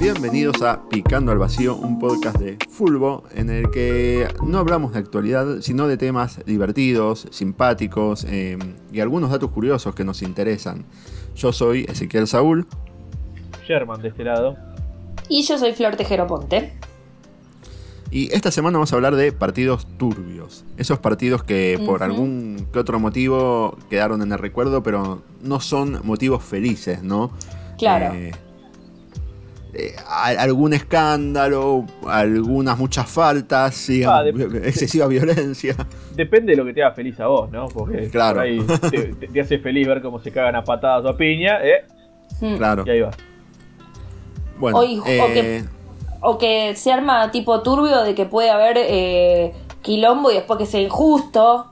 [0.00, 4.98] Bienvenidos a Picando al Vacío, un podcast de Fulbo en el que no hablamos de
[4.98, 8.58] actualidad, sino de temas divertidos, simpáticos eh,
[8.92, 10.84] y algunos datos curiosos que nos interesan.
[11.34, 12.66] Yo soy Ezequiel Saúl.
[13.66, 14.56] Sherman de este lado.
[15.28, 16.72] Y yo soy Flor Tejero Ponte.
[18.14, 20.64] Y esta semana vamos a hablar de partidos turbios.
[20.76, 25.98] Esos partidos que por algún que otro motivo quedaron en el recuerdo, pero no son
[26.04, 27.32] motivos felices, ¿no?
[27.76, 28.14] Claro.
[28.14, 28.30] Eh,
[29.72, 29.96] eh,
[30.38, 34.22] algún escándalo, algunas muchas faltas, sí, Ah,
[34.62, 35.74] excesiva violencia.
[36.14, 37.66] Depende de lo que te haga feliz a vos, ¿no?
[37.66, 38.36] Porque Claro.
[38.36, 38.60] por ahí
[38.92, 41.84] te, te- te hace feliz ver cómo se cagan a patadas o a piña, ¿eh?
[42.40, 42.56] Mm.
[42.58, 42.84] Claro.
[42.86, 43.10] Y ahí va.
[44.60, 45.64] Bueno, O, y- o eh, que,
[46.24, 49.52] o que se arma tipo turbio de que puede haber eh,
[49.82, 51.66] quilombo y después que sea injusto.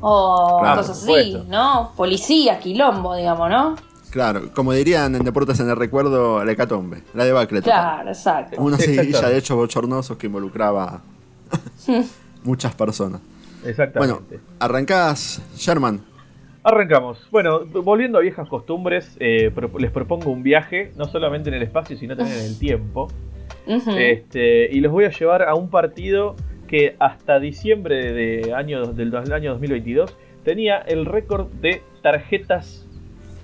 [0.00, 1.44] O Claro, cosas así, supuesto.
[1.48, 1.92] ¿no?
[1.96, 3.74] Policía, quilombo, digamos, ¿no?
[4.10, 7.60] claro, como dirían en Deportes en el Recuerdo, la hecatombe, la debacle.
[7.62, 7.72] total.
[7.80, 8.62] Claro, exacto.
[8.62, 9.32] Una seguidilla Exactamente.
[9.32, 11.00] de hechos bochornosos que involucraba
[12.44, 13.20] muchas personas.
[13.20, 14.40] Bueno, Exactamente.
[14.60, 16.00] arrancás, Sherman.
[16.62, 17.18] Arrancamos.
[17.30, 21.62] Bueno, volviendo a viejas costumbres, eh, pro- les propongo un viaje, no solamente en el
[21.62, 23.08] espacio, sino también en el tiempo.
[23.66, 29.10] Este, y los voy a llevar a un partido que hasta diciembre de año, del,
[29.10, 32.86] del año 2022 tenía el récord de tarjetas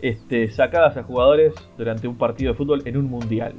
[0.02, 3.54] este, sacadas a jugadores durante un partido de fútbol en un mundial.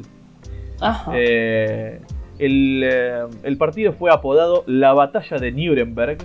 [0.80, 1.12] Ajá.
[1.16, 2.00] Eh,
[2.40, 6.18] el, eh, el partido fue apodado la Batalla de Nuremberg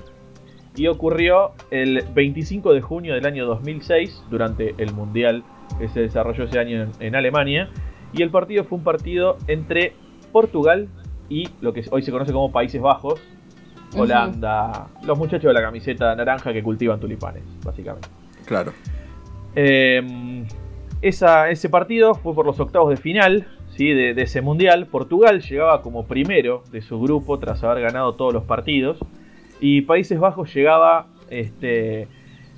[0.75, 5.43] y ocurrió el 25 de junio del año 2006 durante el Mundial
[5.79, 7.71] que se desarrolló ese año en, en Alemania.
[8.13, 9.95] Y el partido fue un partido entre
[10.33, 10.89] Portugal
[11.29, 13.21] y lo que hoy se conoce como Países Bajos.
[13.97, 18.09] Holanda, los muchachos de la camiseta naranja que cultivan tulipanes, básicamente.
[18.45, 18.73] Claro.
[19.55, 20.45] Eh,
[21.03, 23.89] esa- ese partido fue por los octavos de final ¿sí?
[23.91, 24.87] de, de ese mundial.
[24.87, 28.99] Portugal llegaba como primero de su grupo tras haber ganado todos los partidos.
[29.61, 32.09] Y Países Bajos llegaba este,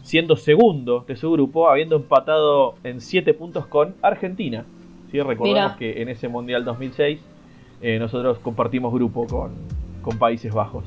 [0.02, 4.64] siendo segundo de su grupo, habiendo empatado en 7 puntos con Argentina.
[5.12, 5.18] ¿sí?
[5.20, 5.76] Recordemos Mira.
[5.78, 7.20] que en ese mundial 2006
[7.82, 9.52] eh, nosotros compartimos grupo con,
[10.02, 10.84] con Países Bajos.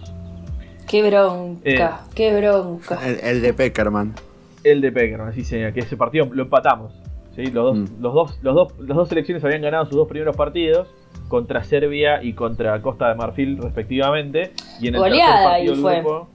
[0.88, 3.00] Qué bronca, eh, qué bronca.
[3.08, 4.14] El, el de Peckerman.
[4.64, 6.92] El de Peckerman, así señor, que ese partido lo empatamos.
[7.36, 7.44] ¿sí?
[7.46, 8.02] Los, dos, Mm.
[8.02, 10.88] los, dos, los, dos, las dos selecciones habían ganado sus dos primeros partidos
[11.30, 14.52] contra Serbia y contra Costa de Marfil respectivamente.
[14.82, 15.96] Y en el Goleada tercer ahí fue.
[16.02, 16.28] grupo,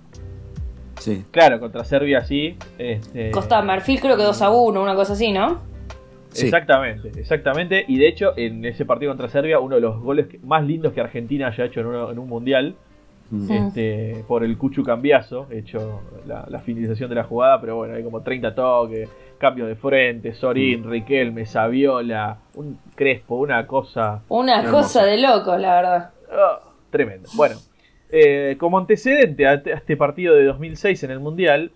[0.98, 1.22] Sí.
[1.30, 2.56] claro, contra Serbia sí.
[2.78, 5.58] Este, Costa de Marfil creo que 2 a 1, una cosa así, ¿no?
[6.36, 6.46] Sí.
[6.46, 7.84] Exactamente, exactamente.
[7.88, 10.92] Y de hecho, en ese partido contra Serbia, uno de los goles que- más lindos
[10.92, 12.74] que Argentina haya hecho en, uno- en un mundial,
[13.28, 13.50] Mm.
[13.50, 18.04] este, por el Cuchu Cambiazo, hecho la, la finalización de la jugada, pero bueno, hay
[18.04, 19.08] como 30 toques,
[19.38, 25.74] cambios de frente, Sorín, Riquelme, Saviola, un Crespo, una cosa Una cosa de loco, la
[25.74, 26.10] verdad.
[26.30, 26.60] ah,
[26.90, 27.28] tremendo.
[27.34, 27.56] Bueno,
[28.10, 31.72] eh, como antecedente a este- a este partido de 2006 en el Mundial,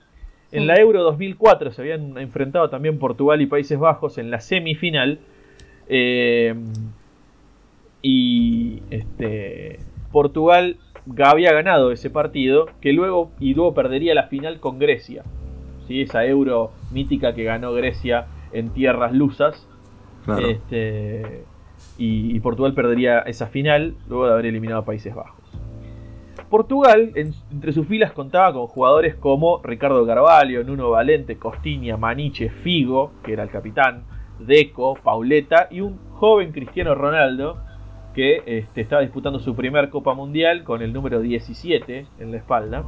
[0.52, 5.18] en la Euro 2004 se habían enfrentado también Portugal y Países Bajos en la semifinal.
[5.88, 6.54] eh,
[8.02, 9.78] y este,
[10.12, 10.76] Portugal
[11.22, 15.22] había ganado ese partido, que luego y luego perdería la final con Grecia.
[15.86, 16.02] ¿sí?
[16.02, 19.66] Esa Euro mítica que ganó Grecia en tierras lusas.
[20.24, 20.48] Claro.
[20.48, 21.44] Este,
[21.98, 25.39] y, y Portugal perdería esa final luego de haber eliminado a Países Bajos.
[26.50, 32.50] Portugal, en- entre sus filas, contaba con jugadores como Ricardo Carvalho, Nuno Valente, Costiña, Maniche,
[32.50, 34.02] Figo, que era el capitán,
[34.40, 37.58] Deco, Pauleta y un joven Cristiano Ronaldo
[38.14, 42.84] que este, estaba disputando su primer Copa Mundial con el número 17 en la espalda.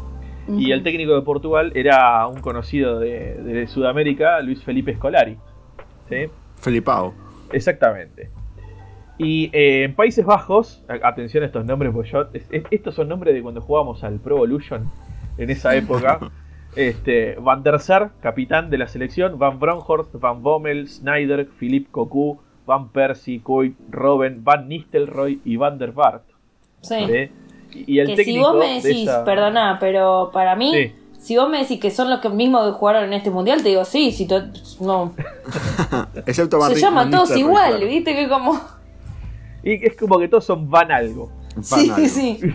[0.49, 5.37] Y el técnico de Portugal era un conocido de, de Sudamérica, Luis Felipe Scolari.
[6.09, 6.27] ¿sí?
[6.57, 7.15] Felipao.
[7.53, 8.31] Exactamente.
[9.23, 13.09] Y eh, en Países Bajos, atención a estos nombres, porque yo, es- es- estos son
[13.09, 14.91] nombres de cuando jugábamos al Pro Evolution
[15.39, 16.19] en esa época.
[16.75, 22.39] este, Van der Sar, capitán de la selección, Van Bronhorst, Van Bommel, Snyder, Philippe Cocu,
[22.67, 26.23] Van Persie, Coit, Robben, Van Nistelrooy y Van der Vaart.
[26.81, 26.97] Sí.
[27.75, 30.71] Y y el que si técnico vos me de decís, esa- perdona, pero para mí,
[30.73, 30.93] Sí.
[31.19, 33.69] si vos me decís que son los que mismos que jugaron en este mundial, te
[33.71, 34.43] digo sí, si to-
[34.81, 35.13] no.
[36.27, 37.87] Excepto Se llaman todos igual, claro.
[37.87, 38.59] viste que como.
[39.63, 41.31] Y es como que todos son Van algo.
[41.55, 42.07] Van Sí, algo.
[42.09, 42.41] sí.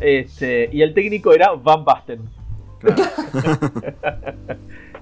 [0.00, 2.22] Este, y el técnico era Van Basten.
[2.80, 3.02] Claro.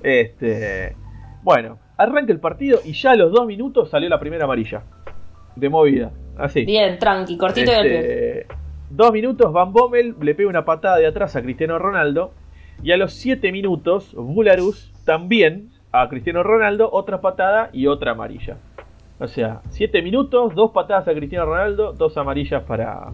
[0.03, 0.97] Este,
[1.43, 4.83] bueno, arranca el partido y ya a los dos minutos salió la primera amarilla.
[5.57, 6.11] De movida.
[6.39, 6.65] Así.
[6.65, 7.99] Bien, tranqui, cortito y al pie.
[8.41, 8.47] Este,
[8.89, 12.33] dos minutos, Van Bommel le pega una patada de atrás a Cristiano Ronaldo.
[12.83, 18.57] Y a los siete minutos, Bularus también a Cristiano Ronaldo, otra patada y otra amarilla.
[19.21, 23.09] O sea, 7 minutos, dos patadas a Cristiano Ronaldo, dos amarillas para,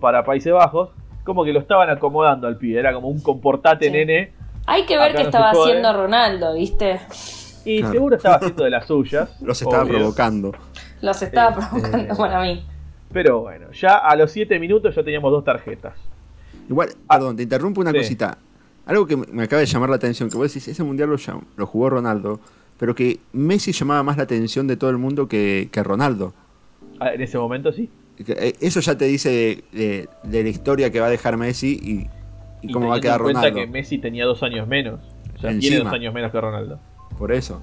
[0.00, 0.90] para Países Bajos.
[1.24, 3.90] Como que lo estaban acomodando al pibe, era como un comportate Sí.
[3.92, 4.32] nene.
[4.66, 7.00] Hay que ver Acá qué no estaba haciendo Ronaldo, ¿viste?
[7.64, 7.92] Y Claro.
[7.92, 9.36] seguro estaba haciendo de las suyas.
[9.42, 9.94] Los estaba obvio.
[9.98, 10.52] provocando.
[11.02, 12.16] Los estaba Eh, provocando eh.
[12.16, 12.64] para mí.
[13.12, 15.94] Pero bueno, ya a los 7 minutos ya teníamos dos tarjetas.
[16.68, 17.98] Igual, perdón, te interrumpo una Sí.
[17.98, 18.38] cosita.
[18.86, 21.16] Algo que me- acaba de llamar la atención, que vos decís, ese mundial lo,
[21.56, 22.40] lo jugó Ronaldo,
[22.78, 26.32] pero que Messi llamaba más la atención de todo el mundo que, que Ronaldo.
[27.00, 27.88] Ah, En ese momento sí.
[28.26, 31.78] Eh, Eso ya te dice de, de- de la historia que va a dejar Messi
[31.82, 33.58] y, y cómo va a quedar en cuenta Ronaldo.
[33.60, 35.00] que Messi tenía dos años menos.
[35.36, 36.78] O sea, tiene dos años menos que Ronaldo.
[37.18, 37.60] Por eso.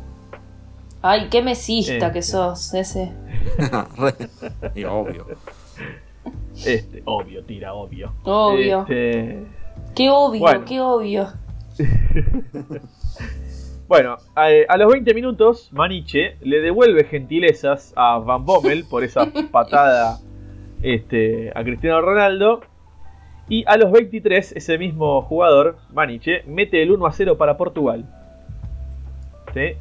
[1.02, 2.32] Ay, qué mesista Eh, que sí.
[2.32, 3.12] sos, ese.
[4.76, 5.26] Y obvio.
[6.66, 8.14] Este, obvio, tira, obvio.
[8.24, 8.82] Obvio.
[8.82, 9.46] Este,
[9.96, 10.66] Qué obvio, Bueno.
[10.66, 11.28] qué obvio.
[13.90, 19.26] bueno, a, a los 20 minutos, Maniche le devuelve gentilezas a Van Bommel por esa
[19.52, 20.20] patada
[20.82, 22.62] este, a Cristiano Ronaldo.
[23.50, 28.06] Y a los 23, ese mismo jugador, Maniche, mete el 1 a 0 para Portugal.
[29.56, 29.74] ¿Sí?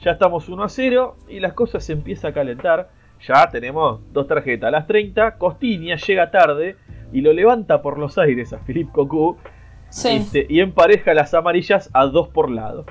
[0.00, 2.90] Ya estamos 1 a 0 y las cosas se empiezan a calentar.
[3.26, 4.68] Ya tenemos dos tarjetas.
[4.68, 6.76] A las 30, Costiña llega tarde
[7.12, 9.36] y lo levanta por los aires a Philippe Cocu
[9.90, 10.16] Sí.
[10.18, 12.84] este, y empareja las amarillas a dos por lado.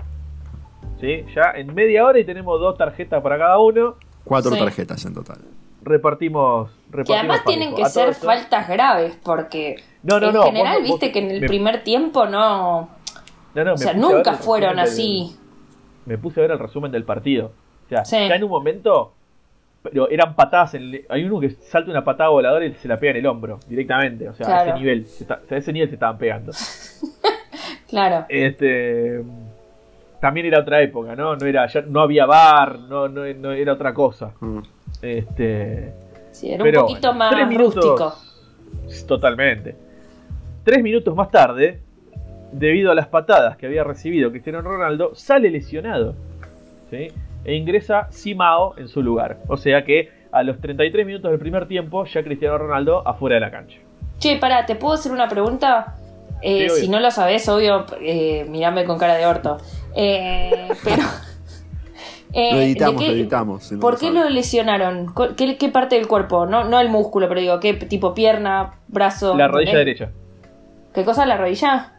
[1.00, 1.26] ¿Sí?
[1.36, 3.96] Ya en media hora y tenemos dos tarjetas para cada uno.
[4.24, 4.60] Cuatro Sí.
[4.60, 5.38] tarjetas en total.
[5.84, 6.70] Repartimos.
[6.70, 7.50] Que repartimos además parejo.
[7.60, 11.14] tienen que A ser faltas graves, porque No, no, en no, general, vos viste vos-
[11.14, 12.90] que en el me- primer tiempo no.
[13.56, 15.36] No, no, O sea, nunca fueron del- así.
[16.06, 17.52] me puse a ver el resumen del partido.
[17.86, 18.18] O sea, Sí.
[18.28, 19.14] ya en un momento.
[19.84, 20.74] Pero eran patadas.
[20.74, 23.26] En el- hay uno que salta una patada voladora y se la pega en el
[23.28, 24.28] hombro directamente.
[24.28, 25.06] O sea, a ese nivel.
[25.06, 26.52] se está- o sea, a ese nivel se estaban pegando.
[27.88, 28.26] Claro.
[28.28, 29.24] Este.
[30.20, 31.36] También era otra época, ¿no?
[31.36, 34.32] No, era, ya no había bar, no, no, no era otra cosa.
[34.40, 34.60] Mm.
[35.02, 35.94] Este.
[36.32, 39.08] Sí, era Pero un poquito bueno, tres más minutos- rústico.
[39.08, 39.76] Totalmente.
[40.64, 41.82] Tres minutos más tarde,
[42.52, 46.16] debido a las patadas que había recibido Cristiano Ronaldo, sale lesionado.
[46.90, 47.08] ¿sí?
[47.46, 49.38] E ingresa Simao en su lugar.
[49.48, 53.40] O sea que a los 33 minutos del primer tiempo, ya Cristiano Ronaldo afuera de
[53.42, 53.78] la cancha.
[54.20, 55.96] Che, pará, ¿te puedo hacer una pregunta?
[56.42, 59.58] Eh, Sí, si no lo sabes, obvio, eh, mirame con cara de orto.
[59.98, 61.04] Eh, pero.
[62.34, 63.64] eh, Lo ¿de editamos, qué- lo editamos.
[63.64, 65.08] si no ¿Por lo qué lo lesionaron?
[65.14, 66.46] ¿Cu- ¿Qué, qué parte del cuerpo?
[66.46, 69.36] No, no el músculo, pero digo, ¿qué tipo pierna, brazo?
[69.36, 69.78] La rodilla ¿Eh?
[69.78, 70.10] derecha.
[70.94, 71.26] ¿Qué cosa?
[71.26, 71.94] ¿La rodilla?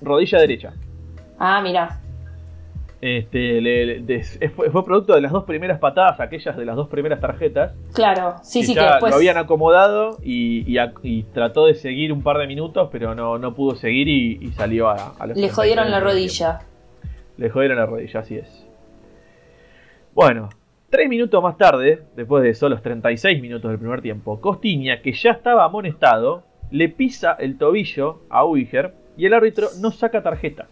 [0.00, 0.72] Rodilla derecha.
[1.38, 2.00] Ah, mira.
[3.00, 6.74] Este, le- le- des- fue, fue producto de las dos primeras patadas, aquellas de las
[6.74, 7.72] dos primeras tarjetas.
[7.94, 9.10] Claro, sí, que sí, que después.
[9.12, 13.14] lo habían acomodado y, y a- y trató de seguir un par de minutos, pero
[13.14, 16.58] no, no pudo seguir y, y salió a, a los Le 33 jodieron la rodilla.
[16.58, 16.77] tiempo.
[17.38, 18.66] Le jodieron la rodilla, así es.
[20.14, 20.48] Bueno,
[20.90, 25.30] tres minutos más tarde, después de solo 36 minutos del primer tiempo, Costiña, que ya
[25.30, 30.66] estaba amonestado, le pisa el tobillo a Uiger y el árbitro no saca tarjeta.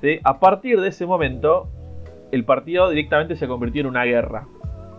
[0.00, 0.20] ¿Sí?
[0.22, 1.68] A partir de ese momento,
[2.30, 4.46] el partido directamente se convirtió en una guerra.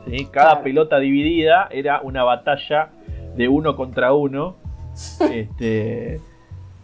[0.06, 0.26] ¿sí?
[0.26, 0.64] Cada Claro.
[0.64, 2.90] pelota dividida era una batalla
[3.36, 4.58] de uno contra uno.
[5.32, 6.20] este,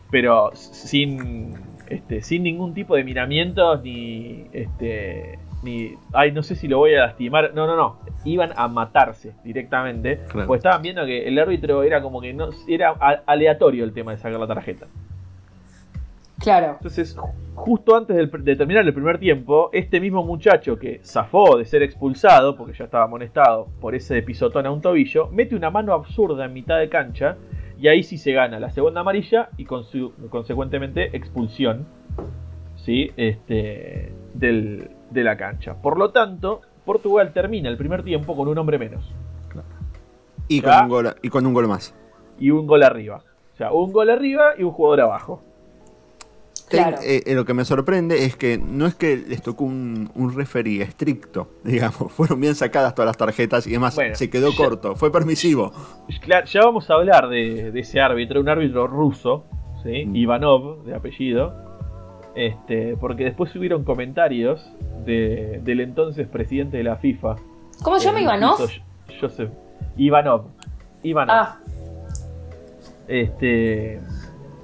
[0.09, 1.53] pero sin,
[1.87, 6.93] este, sin ningún tipo de miramientos ni, este, ni, ay, no sé si lo voy
[6.95, 7.51] a lastimar.
[7.53, 7.97] No, no, no.
[8.23, 10.19] Iban a matarse directamente.
[10.29, 10.47] Claro.
[10.47, 12.91] Pues estaban viendo que el árbitro era como que no, era
[13.25, 14.87] aleatorio el tema de sacar la tarjeta.
[16.39, 16.73] Claro.
[16.73, 21.57] Entonces, ju- justo antes del de terminar el primer tiempo, este mismo muchacho que zafó
[21.57, 25.69] de ser expulsado, porque ya estaba amonestado por ese pisotón a un tobillo, mete una
[25.69, 27.37] mano absurda en mitad de cancha
[27.79, 31.85] y ahí sí se gana la segunda amarilla y con su- consecuentemente expulsión
[32.75, 33.11] ¿sí?
[33.17, 35.81] este, del- de la cancha.
[35.81, 39.13] Por lo tanto, Portugal termina el primer tiempo con un hombre menos
[40.47, 41.95] Y con, un gol, y con un gol más.
[42.39, 43.23] y un gol arriba.
[43.53, 45.41] O sea, un gol arriba y un jugador abajo.
[46.69, 46.97] Claro.
[47.03, 50.35] Eh, eh, lo que me sorprende es que no es que les tocó un, un
[50.35, 52.11] referee estricto, digamos.
[52.11, 54.95] Fueron bien sacadas todas las tarjetas y además Bueno, se quedó ya- corto.
[54.95, 55.71] Fue permisivo.
[56.21, 59.45] Claro, ya vamos a hablar de, de ese árbitro, un árbitro ruso,
[59.83, 60.05] ¿sí?
[60.05, 60.15] Mm.
[60.15, 61.53] Ivanov, de apellido.
[62.35, 64.69] Este, porque después hubieron comentarios
[65.05, 67.35] de- del entonces presidente de la FIFA.
[67.83, 68.57] ¿Cómo se llama Ivanov?
[69.21, 69.51] Joseph
[69.97, 70.47] Ivanov.
[71.03, 71.35] Ivanov.
[71.35, 71.59] Ah,
[73.07, 73.99] Este,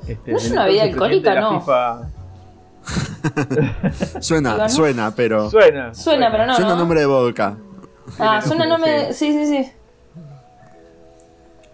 [0.08, 1.50] este, ¿No es una bebida de alcohólica?
[1.60, 2.02] FIFA.
[4.22, 5.50] Suena, suena, pero.
[5.50, 5.94] Suena.
[5.94, 6.56] suena, pero no.
[6.56, 6.78] suena ¿no?
[6.78, 7.58] nombre de vodka.
[8.20, 9.14] Ah, suena nombre.
[9.14, 9.72] Sí, sí, sí.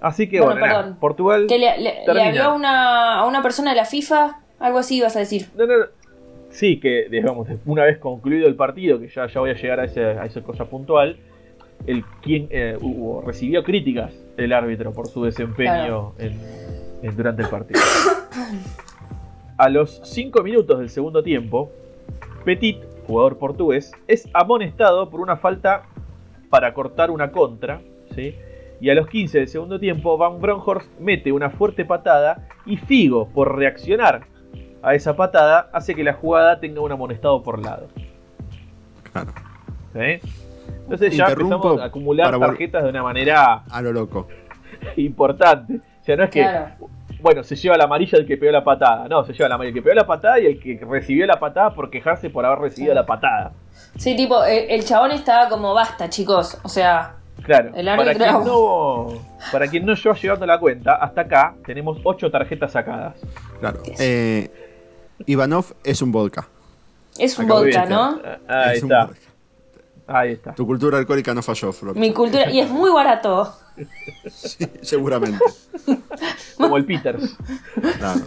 [0.01, 0.98] Así que Bueno, perdón.
[1.00, 1.46] Portugal.
[1.48, 2.27] Que le, le- le Termina.
[2.29, 5.48] habló a una, a una persona de la FIFA, algo así ibas a decir.
[5.55, 5.86] No, no, no.
[6.51, 9.86] sí, que digamos, una vez concluido el partido, que ya, ya voy a llegar a,
[9.86, 11.17] ese, a esa cosa puntual,
[11.88, 16.39] el quien eh, hubo- recibió críticas el árbitro por su desempeño en-
[17.01, 17.80] durante el partido.
[19.58, 21.72] A los 5 minutos del segundo tiempo,
[22.46, 22.77] Petit,
[23.08, 25.84] jugador portugués, es amonestado por una falta
[26.50, 27.82] para cortar una contra,
[28.16, 28.36] ¿sí?
[28.80, 33.27] Y a los 15 del segundo tiempo, Van Bronckhorst mete una fuerte patada y Figo,
[33.30, 34.27] por reaccionar
[34.84, 37.88] a esa patada, hace que la jugada tenga un amonestado por lado.
[39.12, 39.32] Claro.
[39.94, 40.30] ¿sí?
[40.84, 44.27] Entonces ya Interrumpo empezamos a acumular tarjetas de una manera A lo loco.
[44.96, 45.82] importante.
[46.08, 46.70] O sea, no es que, Claro.
[47.20, 49.08] bueno, se lleva la amarilla el que pegó la patada.
[49.10, 51.38] No, se lleva la amarilla el que pegó la patada y el que recibió la
[51.38, 53.52] patada por quejarse por haber recibido la patada.
[53.98, 56.58] Sí, tipo, el, el chabón estaba como basta, chicos.
[56.64, 59.08] O sea, Claro, El para árbitro- quien, no,
[59.52, 63.16] para quien no lleva llevando la cuenta, hasta acá tenemos 8 tarjetas sacadas.
[63.60, 63.84] Claro.
[64.00, 64.50] Eh,
[65.28, 66.48] Ivanov es un vodka.
[67.20, 68.16] es un Acá vodka, ¿no?
[68.16, 68.40] estar.
[68.48, 69.20] Ahí Es un está, vodka.
[70.08, 70.56] ahí está.
[70.56, 71.96] Tu cultura alcohólica no falló, Flor.
[71.96, 72.50] Mi cultura.
[72.50, 73.54] Y es muy barato.
[74.27, 75.39] Sí, seguramente.
[76.57, 77.36] Como el Peters.
[77.98, 78.19] Claro.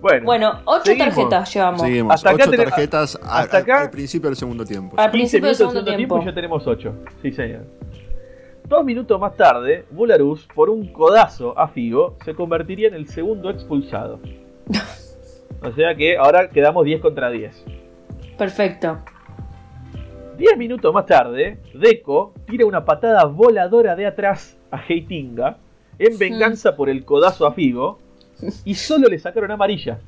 [0.00, 1.14] Bueno, Bueno, ocho seguimos.
[1.14, 1.80] tarjetas llevamos.
[1.80, 2.14] Seguimos.
[2.14, 4.96] Hasta acá Ocho tarjetas a- hasta acá- al principio del segundo tiempo.
[4.98, 6.94] Al 15 principio del minutos del segundo tiempo ya tenemos 8.
[7.22, 7.64] Sí, señor.
[8.68, 13.50] Dos minutos más tarde, Bularus, por un codazo a Figo, se convertiría en el segundo
[13.50, 14.20] expulsado.
[15.62, 17.64] O sea que ahora quedamos 10 contra 10.
[18.36, 18.98] Perfecto.
[20.36, 25.56] 10 minutos más tarde, Deco tira una patada voladora de atrás a Heitinga
[25.98, 27.98] en venganza por el codazo a Figo
[28.64, 29.98] y solo le sacaron amarilla.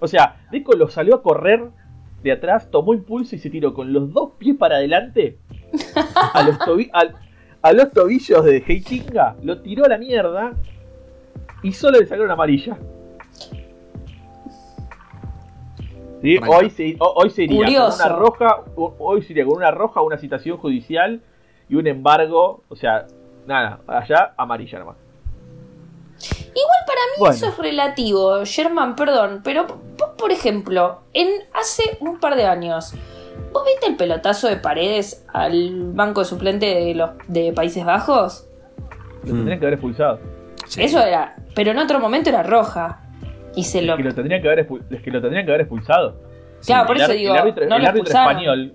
[0.00, 1.64] O sea, Deco lo salió a correr
[2.22, 5.38] de atrás, tomó impulso y se tiró con los dos pies para adelante
[6.32, 6.90] a los, tobi-
[7.62, 10.52] a los tobillos de Heitinga, lo tiró a la mierda
[11.64, 12.78] y solo le sacaron amarilla.
[16.20, 17.98] Sí, hoy, se, hoy se iría Curioso.
[18.02, 21.20] con una roja, ho- hoy se iría con una roja, una citación judicial
[21.68, 23.06] y un embargo, o sea,
[23.46, 24.96] nada, allá amarilla nomás.
[26.18, 27.34] Igual para mí Bueno.
[27.36, 29.66] eso es relativo, Sherman, perdón, pero
[30.16, 32.94] por ejemplo, en hace un par de años,
[33.52, 38.48] ¿vos viste el pelotazo de paredes al banco de suplente de los de Países Bajos?
[39.22, 39.36] Lo Mm.
[39.36, 40.18] tendrían que haber expulsado.
[40.66, 40.82] Sí.
[40.82, 43.02] Eso era, pero en otro momento era roja.
[43.58, 43.96] Y se Es lo.
[43.96, 46.14] que lo tendrían que haber, expu- es que lo tendrían que haber expulsado.
[46.64, 48.30] Claro, por el, eso ar- digo, el árbitro, no el lo árbitro expulsaron.
[48.30, 48.72] español,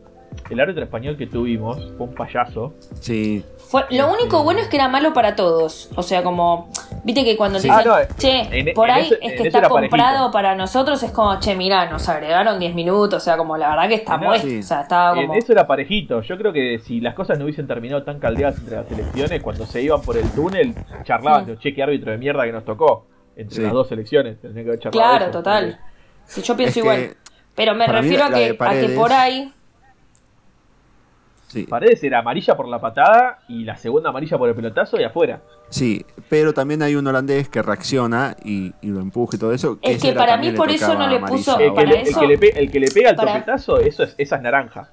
[0.50, 2.74] el árbitro español que tuvimos fue un payaso.
[3.00, 3.44] Sí.
[3.58, 5.90] Fue, lo único bueno es que era malo para todos.
[5.96, 6.70] O sea, como.
[7.06, 7.68] Viste que cuando te Sí.
[7.70, 9.90] dicen, Ah, no, eh, che, en- por en ahí eso- es que eso está comprado
[10.32, 10.32] parejito.
[10.32, 13.22] para nosotros, es como, che, mirá, nos agregaron 10 minutos.
[13.22, 14.48] O sea, como la verdad que está No, muerto.
[14.48, 14.60] sí.
[14.60, 16.22] O sea, estaba En eso era parejito.
[16.22, 19.66] Yo creo que si las cosas no hubiesen terminado tan caldeadas entre las elecciones, cuando
[19.66, 20.74] se iban por el túnel,
[21.04, 21.48] charlaban Mm.
[21.48, 23.08] de che, qué árbitro de mierda que nos tocó.
[23.36, 23.62] Entre Sí.
[23.62, 24.40] las dos elecciones.
[24.42, 25.80] Tendrían que haber charlado Claro, eso, total.
[25.80, 25.94] porque-
[26.26, 27.18] Si yo pienso Es que igual.
[27.56, 29.54] Pero me para mí refiero a que, de a que Paredes- por ahí.
[31.48, 31.64] Sí.
[31.70, 35.42] Paredes era amarilla por la patada y la segunda amarilla por el pelotazo y afuera.
[35.70, 39.78] Sí, pero también hay un holandés que reacciona y, y lo empuja y todo eso.
[39.84, 42.20] Es que para mí por eso no le puso- El que, para le, el eso-
[42.20, 44.90] que le pe- el que le pega el para- topetazo, eso es, esa es naranja.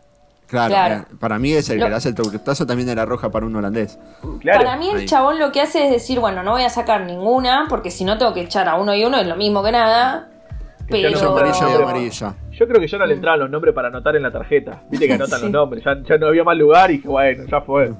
[0.50, 0.94] Claro, Claro.
[0.96, 3.46] eh, para mí es el Lo- que le hace el toquetazo también era roja para
[3.46, 3.98] un holandés.
[4.40, 4.64] Claro.
[4.64, 5.06] Para mí el ahí.
[5.06, 8.18] chabón lo que hace es decir, bueno, no voy a sacar ninguna, porque si no
[8.18, 10.26] tengo que echar a uno y uno, es lo mismo que nada.
[10.88, 11.18] Que no Pero.
[11.18, 11.28] son
[11.82, 12.56] amarilla y.
[12.56, 14.82] Yo creo que ya no le entraban los nombres para anotar en la tarjeta.
[14.90, 15.44] Viste que anotan Sí.
[15.44, 15.84] los nombres.
[15.84, 17.92] Ya, ya no había más lugar y que bueno, ya fue.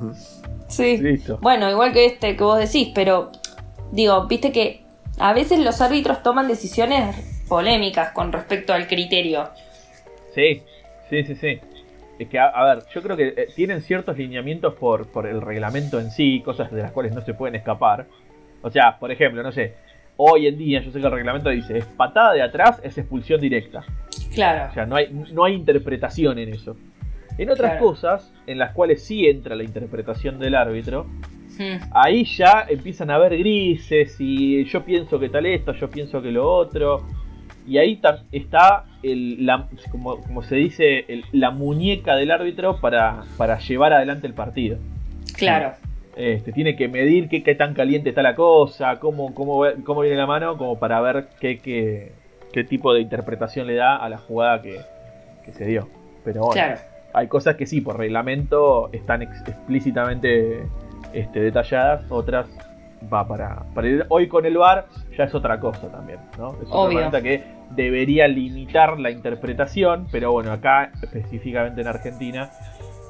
[0.67, 0.97] Sí.
[0.99, 1.39] Listo.
[1.41, 3.31] Bueno, igual que este que vos decís, pero
[3.93, 4.85] digo, viste que
[5.21, 9.49] a veces los árbitros toman decisiones polémicas con respecto al criterio.
[10.35, 10.63] Sí,
[11.09, 11.61] sí, sí, sí.
[12.21, 15.41] Es que, a, a ver, yo creo que eh, tienen ciertos lineamientos por, por el
[15.41, 18.07] reglamento en sí, cosas de las cuales no se pueden escapar.
[18.63, 19.75] O sea, por ejemplo, no sé,
[20.19, 23.41] hoy en día yo sé que el reglamento dice, es patada de atrás, es expulsión
[23.41, 23.85] directa.
[24.35, 24.71] Claro.
[24.71, 26.77] O sea, no hay, no hay interpretación en eso.
[27.39, 27.87] En otras Claro.
[27.87, 31.07] cosas, en las cuales sí entra la interpretación del árbitro,
[31.59, 31.77] Hmm.
[31.93, 36.31] ahí ya empiezan a haber grises y yo pienso que tal esto, yo pienso que
[36.31, 37.05] lo otro.
[37.71, 38.01] Y ahí
[38.33, 43.93] está el, la, como, como se dice, el- la muñeca del árbitro para, para llevar
[43.93, 44.79] adelante el partido.
[45.37, 45.75] Claro.
[46.17, 50.17] Este, tiene que medir qué, qué tan caliente está la cosa, cómo, cómo, cómo viene
[50.17, 52.11] la mano, como para ver qué, qué,
[52.53, 54.81] qué tipo de interpretación le da a la jugada que,
[55.45, 55.89] que se dio.
[56.25, 56.81] Pero bueno, Claro.
[57.15, 60.65] hay cosas que sí, por reglamento están ex- explícitamente
[61.13, 62.47] este, detalladas, otras
[63.13, 66.55] va para, para ir- hoy con el VAR ya es otra cosa también, ¿no?
[66.63, 72.51] Es una herramienta que debería limitar la interpretación, pero bueno, acá específicamente en Argentina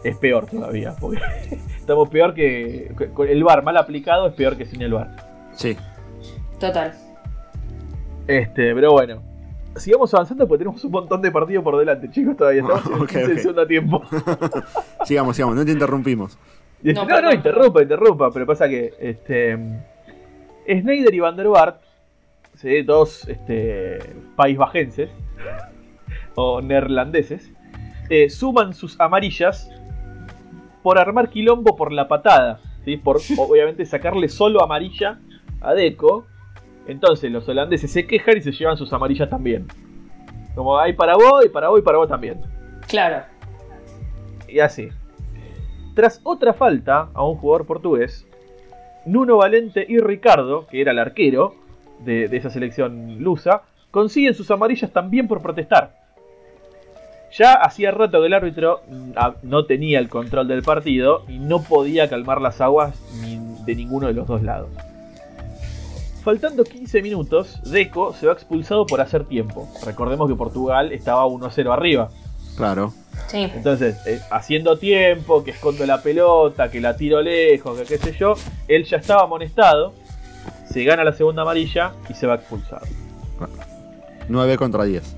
[0.04, 1.20] es peor todavía, porque
[1.76, 5.08] estamos peor que con el VAR mal aplicado es peor que sin el VAR.
[5.52, 5.76] Sí.
[6.58, 6.92] Total.
[8.26, 9.22] Este, pero bueno.
[9.76, 13.02] Sigamos avanzando porque tenemos un montón de partidos por delante, chicos, todavía estamos en el
[13.02, 13.38] Ok, 15 del ok.
[13.38, 14.02] segundo tiempo.
[15.04, 16.36] Sigamos, sigamos, no te interrumpimos.
[16.94, 19.58] No, no, no, interrumpa, interrumpa, pero pasa que este
[20.66, 21.82] Snyder y Van der Vaart,
[22.54, 22.82] ¿sí?
[22.82, 23.98] dos este,
[24.36, 25.10] paisbajenses
[26.34, 27.52] o neerlandeses,
[28.08, 29.70] eh, suman sus amarillas
[30.82, 32.96] por armar quilombo por la patada, ¿sí?
[32.96, 35.18] por obviamente sacarle solo amarilla
[35.60, 36.26] a Deco.
[36.86, 39.66] Entonces los holandeses se quejan y se llevan sus amarillas también.
[40.54, 42.40] Como hay para vos y para vos y para vos también.
[42.88, 43.24] Claro.
[44.48, 44.88] Y así.
[45.94, 48.26] Tras otra falta a un jugador portugués,
[49.06, 51.54] Nuno Valente y Ricardo, que era el arquero
[52.04, 55.98] de, esa selección lusa, consiguen sus amarillas también por protestar.
[57.32, 61.38] Ya hacía rato que el árbitro mm, ah, no tenía el control del partido y
[61.38, 62.98] no podía calmar las aguas
[63.64, 64.70] de ninguno de los dos lados.
[66.22, 69.68] Faltando 15 minutos, Deco se va expulsado por hacer tiempo.
[69.86, 72.10] Recordemos que Portugal estaba 1-0 arriba.
[72.60, 72.92] Claro.
[73.28, 73.50] Sí.
[73.54, 78.12] Entonces, eh, haciendo tiempo, que escondo la pelota, que la tiro lejos, que qué sé
[78.18, 78.34] yo,
[78.68, 79.92] él ya estaba amonestado,
[80.68, 82.86] se gana la segunda amarilla y se va expulsado.
[84.28, 85.16] 9 contra 10.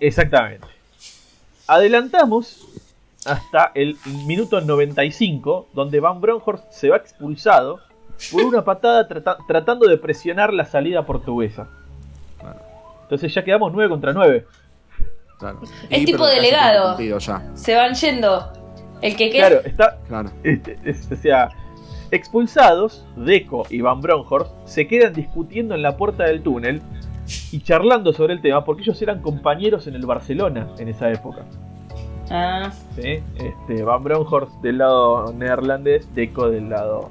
[0.00, 0.66] Exactamente.
[1.66, 2.64] Adelantamos
[3.26, 3.96] hasta el
[4.26, 7.80] minuto 95, donde Van Bronckhorst se va expulsado
[8.32, 11.68] por una patada trata- tratando de presionar la salida portuguesa.
[13.02, 14.46] Entonces ya quedamos 9 contra 9.
[15.38, 15.60] Claro.
[15.88, 16.96] Es Y, tipo delegado.
[17.54, 18.52] Se van yendo.
[19.00, 19.48] El que queda.
[19.48, 20.30] Claro, está, Claro.
[20.42, 21.48] Este, es- o sea,
[22.10, 26.82] expulsados, Deco y Van Bronckhorst se quedan discutiendo en la puerta del túnel
[27.52, 31.44] y charlando sobre el tema porque ellos eran compañeros en el Barcelona en esa época.
[32.30, 33.20] Ah, ¿sí?
[33.36, 37.10] Este, Van Bronckhorst del lado neerlandés, Deco del lado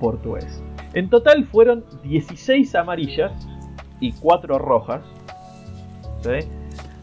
[0.00, 0.62] portugués.
[0.94, 3.32] En total fueron 16 amarillas
[4.00, 5.02] y 4 rojas.
[6.22, 6.46] ¿sí?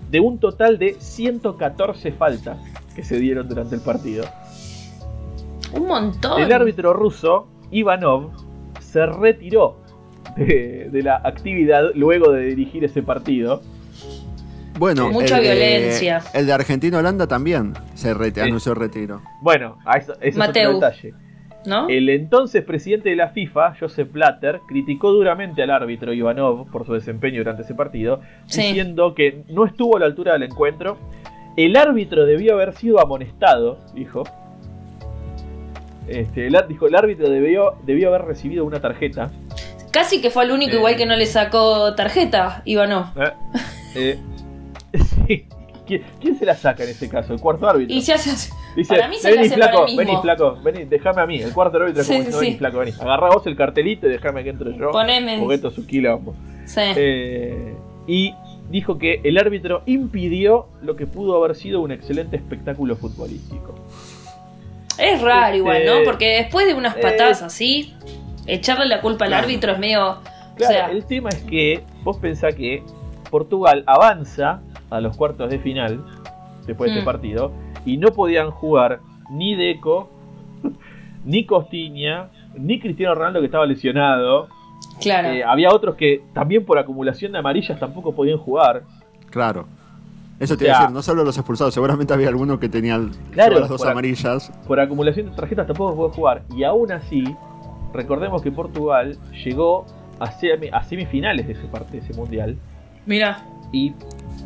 [0.09, 2.57] De un total de 114 faltas
[2.95, 4.25] que se dieron durante el partido.
[5.73, 6.41] un montón.
[6.41, 8.31] El árbitro ruso, Ivanov,
[8.79, 9.77] se retiró
[10.35, 13.61] de, de la actividad luego de dirigir ese partido.
[14.79, 16.21] Bueno, Mucha el de- violencia.
[16.33, 18.47] el de Argentina-Holanda también se rete- Sí.
[18.47, 19.21] anunció retiro.
[19.41, 21.13] Bueno, a eso, ese es otro detalle.
[21.65, 21.89] ¿No?
[21.89, 26.93] El entonces presidente de la FIFA, Joseph Blatter, criticó duramente al árbitro Ivanov por su
[26.93, 28.61] desempeño durante ese partido, Sí.
[28.61, 30.97] diciendo que no estuvo a la altura del encuentro.
[31.57, 34.23] El árbitro debió haber sido amonestado, dijo.
[36.07, 39.29] Este, el, dijo, el árbitro debió, debió haber recibido una tarjeta.
[39.91, 40.77] Casi que fue el único Eh.
[40.77, 43.11] igual que no le sacó tarjeta, Ivano.
[43.15, 43.31] ¿eh?
[43.95, 44.19] Eh,
[45.27, 45.45] sí.
[45.89, 47.33] ¿Quién, quién se la saca en este caso?
[47.33, 47.95] El cuarto árbitro.
[47.95, 48.51] Y se hace.
[48.75, 51.41] Dice, para mí se vení flaco, vení flaco, vení, déjame a mí.
[51.41, 52.57] El cuarto árbitro es como Sí, vení sí.
[52.59, 52.91] flaco, vení.
[52.99, 54.91] Agarrá vos el cartelito y déjame que entre yo.
[54.91, 55.39] Poneme.
[55.39, 56.35] Porque esto es un quilombo.
[56.65, 56.81] Sí.
[56.95, 57.73] Eh,
[58.05, 58.35] y
[58.69, 63.73] dijo que el árbitro impidió lo que pudo haber sido un excelente espectáculo futbolístico.
[64.99, 65.93] Es raro Este, igual, ¿no?
[66.05, 67.93] Porque después de unas eh, patadas así,
[68.45, 69.43] echarle la culpa al Claro.
[69.45, 70.17] árbitro es medio.
[70.55, 72.83] Claro, o sea, el tema es que vos pensás que
[73.31, 76.03] Portugal avanza a los cuartos de final
[76.67, 77.05] después de este Mm.
[77.05, 77.51] partido
[77.85, 78.99] y no podían jugar
[79.31, 80.09] ni Deco,
[81.25, 84.47] ni Costiña, ni Cristiano Ronaldo que estaba lesionado.
[85.01, 85.29] claro.
[85.29, 88.83] Eh, había otros que también por acumulación de amarillas tampoco podían jugar.
[89.29, 89.65] Claro.
[90.39, 92.97] Eso te O iba a decir, no solo los expulsados, seguramente había alguno que tenía
[93.31, 94.51] Claro, las dos por amarillas.
[94.67, 96.43] Por acumulación de tarjetas tampoco puede jugar.
[96.55, 97.23] Y aún así,
[97.93, 99.85] recordemos que Portugal llegó
[100.19, 102.55] a, semi- a semifinales de ese, parte, de ese mundial.
[103.05, 103.39] Mira.
[103.71, 103.93] Y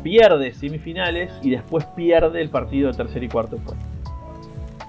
[0.02, 3.84] pierde semifinales y después pierde el partido de tercer y cuarto puesto.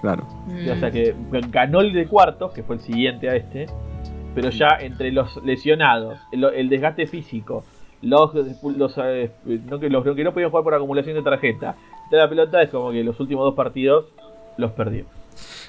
[0.00, 0.26] Claro.
[0.48, 1.14] O sea que
[1.50, 3.66] ganó el de cuartos, que fue el siguiente a este,
[4.34, 7.64] pero ya entre los lesionados, el, el desgaste físico,
[8.02, 9.30] los, los, eh,
[9.68, 11.74] no, que, los que no podían jugar por acumulación de tarjeta,
[12.10, 14.06] de la pelota es como que los últimos dos partidos
[14.58, 15.06] los perdió.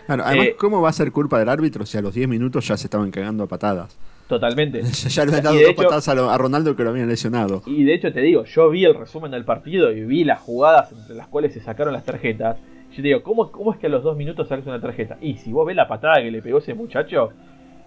[0.06, 2.68] Claro, además, Eh, ¿cómo va a ser culpa del árbitro si a los 10 minutos
[2.68, 3.98] ya se estaban cagando a patadas?
[4.28, 4.82] Totalmente.
[5.10, 7.62] ya le han dado dos patadas a, Ronaldo que lo habían lesionado.
[7.66, 10.92] Y de hecho te digo, yo vi el resumen del partido y vi las jugadas
[10.92, 12.58] entre las cuales se sacaron las tarjetas.
[12.92, 15.18] Yo te digo, ¿cómo, cómo es que a los dos minutos sacas una tarjeta?
[15.22, 17.30] Y si vos ves la patada que le pegó ese muchacho,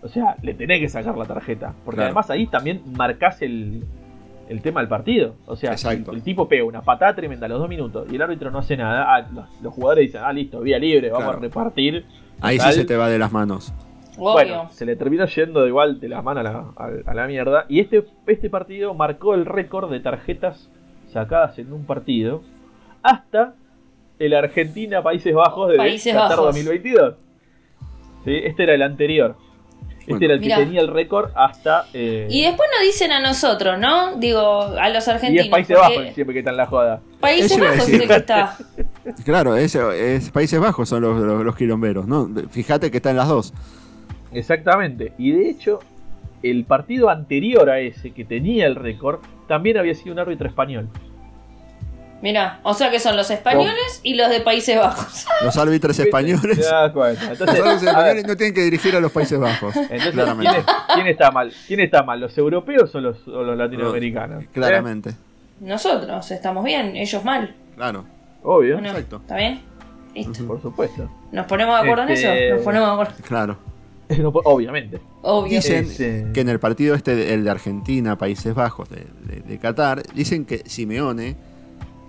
[0.03, 1.75] o sea, le tenés que sacar la tarjeta.
[1.85, 2.09] Porque Claro.
[2.09, 3.85] además ahí también marcás el,
[4.49, 5.35] el tema del partido.
[5.47, 8.51] O sea, el, tipo pega una patada tremenda a los dos minutos y el árbitro
[8.51, 11.39] no hace nada, ah, los, los jugadores dicen, ah, listo, vía libre, vamos Claro.
[11.39, 12.05] a repartir.
[12.41, 13.73] Ahí sí se te va de las manos.
[14.25, 14.33] Obvio.
[14.33, 17.67] bueno, se le terminó yendo igual de la mano a la, a- a la mierda.
[17.69, 20.69] Y este, este partido marcó el récord de tarjetas
[21.13, 22.43] sacadas en un partido
[23.03, 23.55] hasta
[24.19, 26.47] el Argentina-Países Bajos de Países Qatar Bajos.
[26.47, 27.15] 2022.
[28.25, 28.33] ¿Sí?
[28.45, 29.37] Este era el anterior.
[30.07, 30.57] Este era el que Mirá.
[30.59, 31.85] tenía el récord hasta.
[31.95, 34.17] eh, Y después nos dicen a nosotros, ¿no?
[34.17, 35.45] Digo, a los y argentinos.
[35.47, 37.01] es Países porque Bajos siempre que está en la joda.
[37.21, 38.57] Países Eso Bajos el que está.
[39.25, 42.29] Claro, es, es Países Bajos son los, los, los quilomberos, ¿no?
[42.51, 43.53] Fíjate que están las dos.
[44.33, 45.13] Exactamente.
[45.19, 45.81] Y de hecho,
[46.43, 50.89] el partido anterior a ese, que tenía el récord, también había sido un árbitro español.
[52.23, 55.27] Mira, o sea que son los españoles y los de Países Bajos.
[55.43, 56.59] Los árbitros españoles.
[56.59, 57.23] ¿Te das cuenta?
[57.31, 59.75] Los Entonces, árbitros españoles no tienen que dirigir a los Países Bajos.
[59.75, 60.59] entonces, ¿quién, claramente.
[60.59, 60.65] es-
[60.95, 61.51] quién está mal?
[61.67, 62.21] ¿Quién está mal?
[62.21, 64.45] ¿Los europeos o los, o los latinoamericanos?
[64.53, 65.15] Claramente.
[65.61, 67.55] Nosotros estamos bien, ellos mal.
[67.77, 68.01] Claro.
[68.07, 68.39] ¿Eh?
[68.43, 68.89] Obvio, ¿O no?
[68.91, 69.17] Exacto.
[69.17, 69.63] ¿Está bien?
[70.15, 70.47] Listo.
[70.47, 71.11] por supuesto.
[71.33, 72.55] ¿Nos ponemos de acuerdo Este- en eso?
[72.57, 73.15] Nos ponemos de acuerdo.
[73.27, 73.59] Claro.
[74.19, 75.01] No, Obviamente.
[75.23, 75.59] Obvio.
[75.59, 79.59] Dicen Ese- que en el partido este, el de Argentina, Países Bajos, de, de- de
[79.59, 81.37] Qatar, dicen que Simeone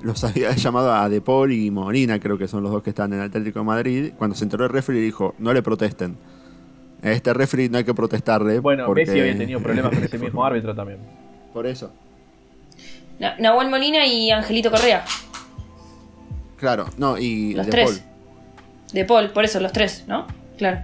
[0.01, 3.13] los había llamado a De Paul y Molina, creo que son los dos que están
[3.13, 4.11] en el Atlético de Madrid.
[4.17, 6.17] Cuando se enteró el referee dijo, no le protesten.
[7.03, 8.59] A este referee no hay que protestarle.
[8.59, 10.99] Bueno, porque- Messi había tenido problemas con ese mismo árbitro también.
[11.53, 11.91] Por eso.
[13.19, 15.03] Na- Nahuel Molina y Angelito Correa.
[16.57, 17.89] Claro, no, y Los De tres.
[17.91, 18.01] Paul.
[18.93, 20.27] De Paul, por eso los tres, ¿no?
[20.57, 20.81] Claro.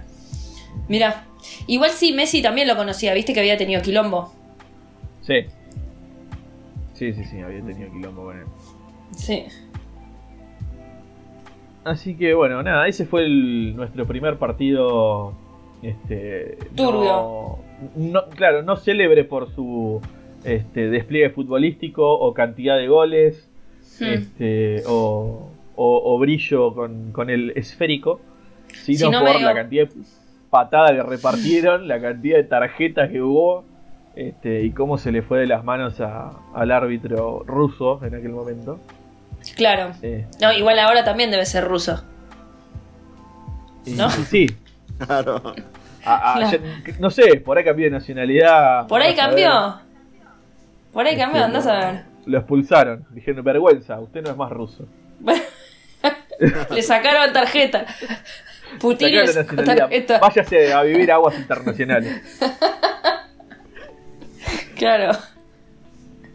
[0.86, 1.24] Mira.
[1.66, 4.32] Igual sí, Messi también lo conocía, viste que había tenido quilombo.
[5.22, 5.44] Sí.
[6.94, 8.44] Sí, sí, sí, había tenido quilombo con él.
[9.16, 9.44] Sí.
[11.84, 15.32] Así que bueno, nada, ese fue el- nuestro primer partido.
[15.82, 16.58] Este.
[16.74, 17.04] Turbio.
[17.04, 17.58] No,
[17.96, 20.00] no- claro, no célebre por su
[20.44, 23.48] este, despliegue futbolístico o cantidad de goles.
[24.00, 24.04] Hmm.
[24.04, 28.20] Este, o, o- o brillo con, con el esférico.
[28.84, 29.94] Sino Si no por medio- la cantidad de
[30.50, 33.64] patadas que repartieron, la cantidad de tarjetas que hubo.
[34.16, 38.30] Este, y cómo se le fue de las manos a- al árbitro ruso en aquel
[38.30, 38.80] momento.
[39.54, 39.92] Claro.
[40.02, 42.02] Eh, No, igual ahora también debe ser ruso.
[43.86, 44.06] y- ¿No?
[44.08, 44.46] y sí,
[45.06, 45.40] Claro.
[46.04, 46.58] A- a- Claro.
[46.58, 48.86] ya- no sé, por ahí cambió de nacionalidad.
[48.88, 49.78] Por ahí cambió.
[50.92, 52.04] Por ahí cambió, Este, andás a ver.
[52.26, 53.04] Lo expulsaron.
[53.10, 54.84] Dijeron, vergüenza, usted no es más ruso.
[56.70, 57.84] Le sacaron tarjeta.
[58.80, 59.10] Putin.
[60.20, 62.20] Váyase a vivir a aguas internacionales.
[64.76, 65.10] Claro.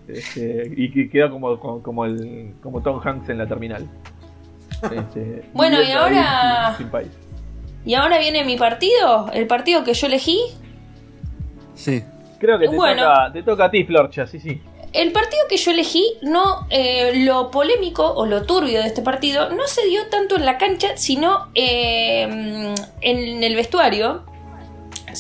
[0.08, 3.88] Este, y que quedó como, como, como el, como Tom Hanks en la terminal.
[4.92, 7.08] Este, Bueno, y ahora- sin- sin país.
[7.86, 10.40] Y ahora viene mi partido, el partido que yo elegí.
[11.74, 12.04] Sí.
[12.40, 13.02] Creo que te, Bueno.
[13.04, 14.62] toca, te toca a ti, Florcha, sí, sí.
[14.94, 19.50] El partido que yo elegí, no eh, lo polémico o lo turbio de este partido,
[19.50, 24.24] no se dio tanto en la cancha, sino eh, en el vestuario.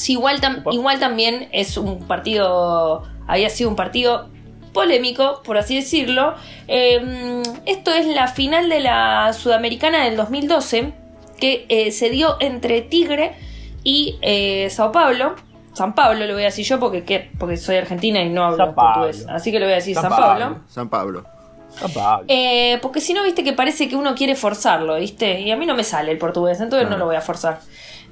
[0.08, 0.74] Igual, tam- Upa.
[0.74, 4.30] igual también es un partido, había sido un partido
[4.74, 6.36] polémico, por así decirlo.
[6.68, 10.94] Eh, esto es la final de la Sudamericana del 2012,
[11.40, 13.36] que eh, se dio entre Tigre
[13.84, 15.36] y eh, Sao Paulo.
[15.74, 17.32] San Pablo lo voy a decir yo porque, ¿qué?
[17.40, 19.04] porque soy argentina y no hablo San Pablo.
[19.08, 19.26] portugués.
[19.30, 20.46] Así que lo voy a decir San San, Pablo.
[20.46, 20.60] Pablo.
[20.70, 21.24] San Pablo.
[21.82, 22.26] Ah, Pablo.
[22.28, 25.42] Eh, porque si no, viste que parece que uno quiere forzarlo, ¿viste?
[25.42, 26.92] Y a mí no me sale el portugués, entonces Claro.
[26.92, 27.60] no lo voy a forzar.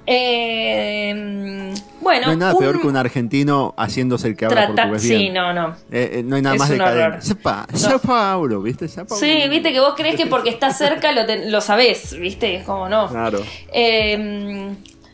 [0.08, 4.74] Eh, bueno, No hay nada un- peor que un argentino haciéndose el que habla trata-
[4.90, 5.20] portugués bien.
[5.22, 5.76] Sí, no, no.
[5.92, 7.08] Eh, eh, no hay nada Es más de un cadena.
[7.08, 7.22] horror.
[7.22, 8.88] Sepa, Sao Paulo, ¿viste?
[8.88, 9.24] Sao Paulo.
[9.24, 12.56] Sí, viste que vos crees que porque estás cerca lo, te- lo sabés, ¿viste?
[12.56, 13.08] Es como no.
[13.10, 13.42] Claro.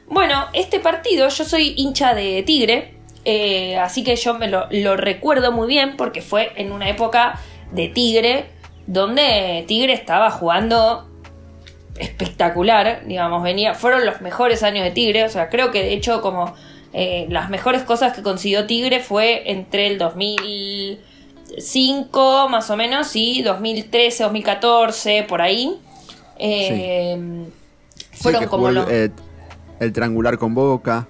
[0.09, 2.93] Bueno, este partido, yo soy hincha de Tigre,
[3.25, 7.41] eh, así que yo me lo, lo recuerdo muy bien porque fue en una época
[7.71, 8.45] de Tigre
[8.87, 11.07] donde Tigre estaba jugando
[11.99, 16.21] espectacular, digamos, venía, fueron los mejores años de Tigre, o sea, creo que de hecho
[16.21, 16.53] como
[16.93, 23.41] eh, las mejores cosas que consiguió Tigre fue entre el 2005 más o menos y
[23.41, 25.77] 2013, 2014, por ahí.
[26.39, 27.47] Eh,
[28.17, 28.87] Sí, fueron como los...
[29.79, 31.07] el triangular con Boca.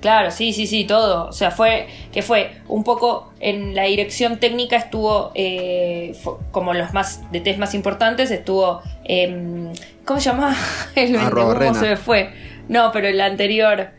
[0.00, 1.28] Claro, sí, sí, sí, todo.
[1.28, 6.16] O sea, fue que fue un poco en la dirección técnica estuvo eh,
[6.50, 9.72] como los más de test más importantes estuvo em,
[10.04, 10.56] ¿cómo se llama?
[10.96, 11.74] El Ah, vendehumo Robarrena.
[11.78, 12.30] se me fue.
[12.68, 13.90] No, pero el anterior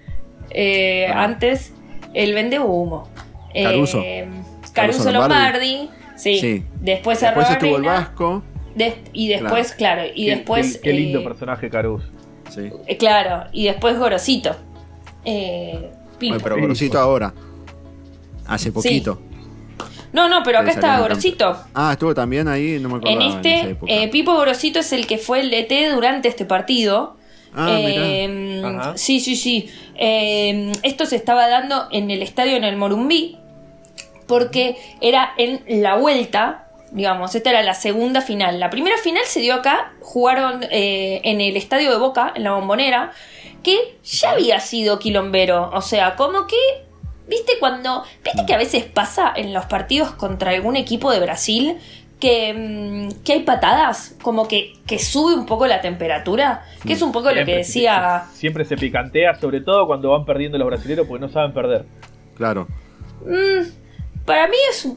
[0.49, 1.23] eh, Ah.
[1.23, 1.73] antes
[2.13, 3.07] el vendehumo.
[3.53, 4.01] Eh, Caruso.
[4.03, 5.77] Caruso, Caruso Lombardi.
[5.77, 5.89] Lombardi.
[6.17, 6.37] Sí.
[6.39, 6.65] Sí.
[6.81, 8.43] Después, Después estuvo el Vasco.
[9.13, 12.03] y después, claro, y Qué- después Qué, qué lindo eh, personaje Carus.
[12.49, 12.69] Sí.
[12.87, 14.55] eh, claro, y después Gorosito.
[15.25, 16.57] Eh, pero.
[16.57, 17.33] Gorosito ahora.
[18.47, 19.19] Hace poquito.
[20.11, 21.57] No, no, pero acá está Gorosito.
[21.73, 23.15] Ah, estuvo también ahí, no me acuerdo.
[23.15, 23.91] En esa este, época.
[23.91, 27.17] eh, Pipo Gorosito es el que fue el DT durante este partido.
[27.55, 28.93] Ah, Eh, Ajá.
[28.97, 29.69] sí, sí, sí.
[29.95, 33.37] Eh, esto se estaba dando en el estadio en el Morumbí,
[34.27, 36.62] porque era en la vuelta
[36.93, 38.59] digamos, esta era la segunda final.
[38.59, 42.53] La primera final se dio acá, jugaron eh, en el estadio de Boca, en la
[42.53, 43.11] bombonera,
[43.63, 46.55] que ya había sido quilombero, o sea, como que,
[47.27, 51.77] viste cuando, viste que a veces pasa en los partidos contra algún equipo de Brasil
[52.19, 57.01] que, mm, que hay patadas, como que, que sube un poco la temperatura, que es
[57.01, 58.25] un poco lo que decía...
[58.33, 61.85] Siempre se picantea, sobre todo cuando van perdiendo los brasileños porque no saben perder.
[62.35, 62.67] Claro.
[63.25, 63.67] Mm,
[64.25, 64.87] para mí es.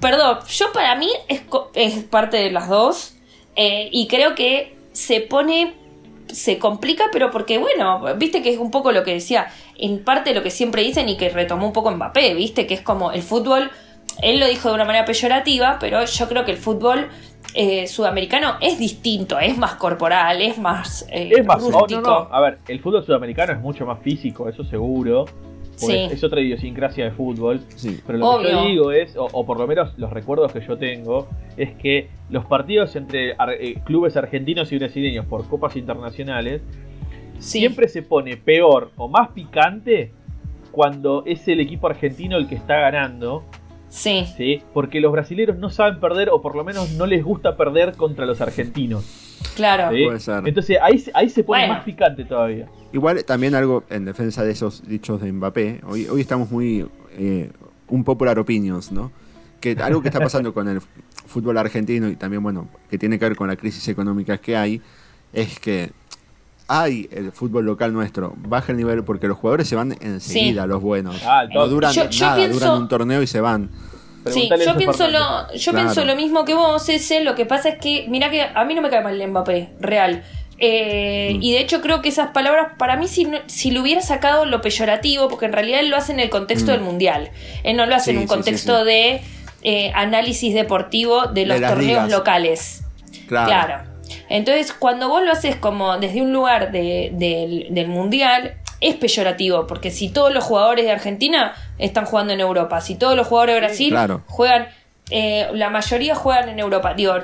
[0.00, 1.42] Perdón, yo para mí es,
[1.74, 3.14] es parte de las dos.
[3.56, 5.74] eh, y creo que se pone.
[6.28, 9.46] Se complica, pero porque, bueno, viste que es un poco lo que decía.
[9.78, 12.82] En parte lo que siempre dicen y que retomó un poco Mbappé, viste que es
[12.82, 13.70] como el fútbol.
[14.20, 17.08] Él lo dijo de una manera peyorativa, pero yo creo que el fútbol
[17.54, 21.06] eh, sudamericano es distinto, es más corporal, es más.
[21.10, 21.62] eh, Es más,
[22.02, 25.24] no, a ver, el fútbol sudamericano es mucho más físico, eso seguro.
[25.80, 26.14] Porque Sí.
[26.14, 27.60] es, otra idiosincrasia de fútbol.
[27.76, 28.00] Sí.
[28.06, 30.76] Pero lo que yo digo es, o, o por lo menos los recuerdos que yo
[30.76, 36.62] tengo, es que los partidos entre ar- eh, clubes argentinos y brasileños por copas internacionales
[37.38, 37.60] Sí.
[37.60, 40.12] siempre se pone peor o más picante
[40.72, 43.44] cuando es el equipo argentino el que está ganando,
[43.88, 44.26] Sí.
[44.36, 44.62] ¿sí?
[44.74, 48.26] Porque los brasileños no saben perder o por lo menos no les gusta perder contra
[48.26, 49.36] los argentinos.
[49.56, 49.94] Claro.
[49.96, 50.04] ¿sí?
[50.04, 50.46] Puede ser.
[50.46, 51.74] Entonces ahí, se- ahí se pone Bueno.
[51.74, 52.68] más picante todavía.
[52.92, 55.80] Igual también algo en defensa de esos dichos de Mbappé.
[55.86, 57.50] Hoy, hoy estamos muy eh,
[57.88, 59.10] un popular opinions, ¿no?
[59.60, 60.80] Que algo que está pasando con el
[61.26, 64.80] fútbol argentino y también, bueno, que tiene que ver con la crisis económica que hay,
[65.32, 65.90] es que
[66.68, 70.82] hay el fútbol local nuestro, baja el nivel porque los jugadores se van enseguida, los
[70.82, 71.16] buenos.
[71.24, 73.70] Ah, no duran Yo- yo nada, pienso- duran un torneo y se van.
[74.26, 75.18] Sí, yo pienso lo,
[75.54, 75.86] yo Claro.
[75.86, 77.24] pienso lo mismo que vos, ese.
[77.24, 79.70] Lo que pasa es que, mira que a mí no me cae mal el Mbappé,
[79.80, 80.22] real.
[80.58, 81.42] Eh, Mm.
[81.42, 84.44] Y de hecho creo que esas palabras, para mí, si, no- si lo hubiera sacado
[84.44, 86.74] lo peyorativo, porque en realidad él lo hace en el contexto Mm.
[86.74, 87.30] del mundial.
[87.62, 88.86] Él no lo hace en un sí, contexto sí, sí.
[88.86, 89.20] de
[89.62, 92.10] eh, análisis deportivo de los torneos ligas.
[92.10, 92.82] locales.
[93.28, 93.46] Claro.
[93.48, 93.84] Claro.
[94.28, 99.66] Entonces, cuando vos lo haces como desde un lugar de- del, del mundial, es peyorativo,
[99.66, 103.54] porque si todos los jugadores de Argentina están jugando en Europa, si todos los jugadores
[103.56, 104.22] de Brasil Claro.
[104.28, 104.68] juegan,
[105.10, 107.14] eh, la mayoría juegan en Europa, digo,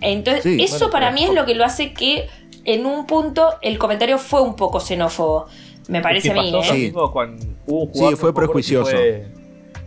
[0.00, 0.62] entonces Sí.
[0.62, 2.26] eso Bueno, para pero- mí es lo que lo hace que
[2.64, 5.46] en un punto el comentario fue un poco xenófobo,
[5.88, 6.52] me parece a mí.
[6.52, 6.76] pasó ¿eh?
[6.76, 6.82] Sí.
[6.84, 8.90] mismo cuando hubo un Sí, jugador, fue no prejuicioso.
[8.90, 9.26] fue-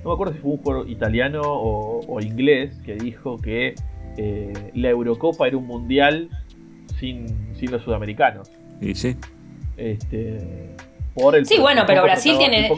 [0.04, 3.76] no me acuerdo si fue un jugador italiano o, o inglés que dijo que
[4.18, 6.30] eh, la Eurocopa era un mundial
[7.00, 8.50] sin, sin los sudamericanos.
[8.82, 9.16] Y sí.
[9.78, 10.70] Este,
[11.14, 12.70] por el Sí, bueno, pero Brasil tiene-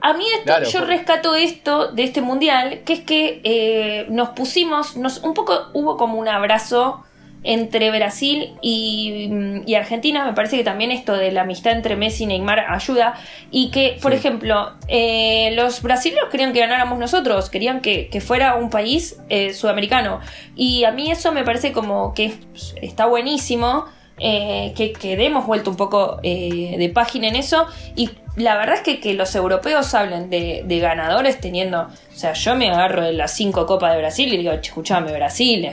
[0.00, 4.06] A mí esto, Claro, yo por- rescato esto de este mundial, que es que eh,
[4.10, 7.02] nos pusimos, nos, un poco hubo como un abrazo
[7.44, 9.28] entre Brasil y,
[9.66, 13.14] y Argentina, me parece que también esto de la amistad entre Messi y Neymar ayuda,
[13.50, 14.18] y que, por Sí.
[14.18, 19.52] ejemplo, eh, los brasileños querían que ganáramos nosotros, querían que, que fuera un país eh,
[19.54, 20.20] sudamericano,
[20.56, 22.34] y a mí eso me parece como que
[22.80, 23.84] está buenísimo,
[24.18, 27.66] eh, que, que demos vuelta un poco eh, de página en eso.
[27.96, 31.82] Y la verdad es que, que los europeos hablen de, de ganadores teniendo.
[31.82, 35.12] O sea, yo me agarro de las cinco copas de Brasil y digo, "Che, escuchame,
[35.12, 35.68] Brasil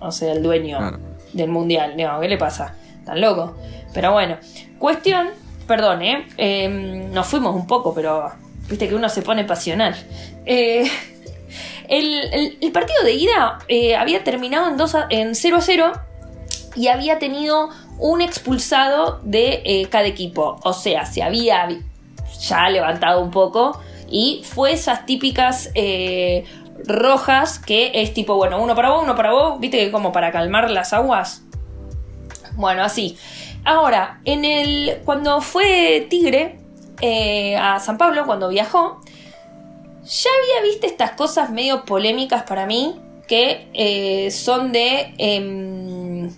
[0.00, 0.98] o sea, el dueño Claro.
[1.32, 1.94] del mundial.
[1.96, 2.74] Digo, ¿qué le pasa?
[3.04, 3.56] Tan loco.
[3.94, 4.36] Pero bueno,
[4.78, 5.28] cuestión,
[5.66, 6.26] perdón, ¿eh?
[6.36, 6.68] Eh,
[7.12, 8.30] nos fuimos un poco, pero
[8.68, 9.94] viste que uno se pone pasional.
[10.44, 10.90] Eh,
[11.88, 15.60] el, el- el partido de ida eh, había terminado en, 2 a- en 0 a
[15.60, 15.92] 0
[16.74, 20.58] y había tenido un expulsado de eh, cada equipo.
[20.64, 21.68] O sea, se había
[22.40, 23.80] ya levantado un poco
[24.10, 26.44] y fue esas típicas eh,
[26.86, 30.32] rojas que es tipo, bueno, uno para vos, uno para vos, viste que como para
[30.32, 31.42] calmar las aguas.
[32.54, 33.16] Bueno, así.
[33.64, 34.98] Ahora, en el.
[35.04, 36.58] Cuando fue Tigre
[37.00, 39.00] eh, a San Pablo, cuando viajó,
[40.04, 43.00] ya había visto estas cosas medio polémicas para mí.
[43.28, 45.14] Que eh, son de.
[45.18, 46.30] em,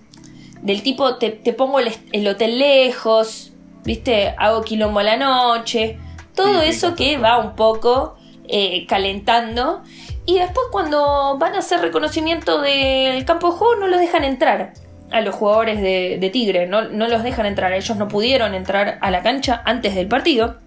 [0.62, 3.52] del tipo, te, te pongo el, el hotel lejos,
[3.84, 4.34] ¿viste?
[4.38, 5.98] Hago quilombo a la noche.
[6.34, 8.16] Todo Sí, eso sí, que va un poco
[8.48, 9.82] eh, calentando.
[10.28, 14.74] Y después cuando van a hacer reconocimiento del campo de juego no los dejan entrar
[15.10, 16.66] a los jugadores de, de Tigre.
[16.66, 17.72] No, no los dejan entrar.
[17.72, 20.58] Ellos no pudieron entrar a la cancha antes del partido.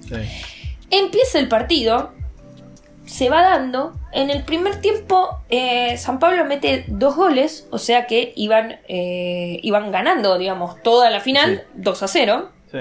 [0.00, 0.14] sí.
[0.92, 2.12] Empieza el partido,
[3.04, 3.94] se va dando.
[4.12, 9.58] En el primer tiempo, eh, San Pablo mete dos goles, o sea que iban, eh,
[9.64, 12.50] iban ganando, digamos, toda la final, 2 a 0.
[12.70, 12.78] sí.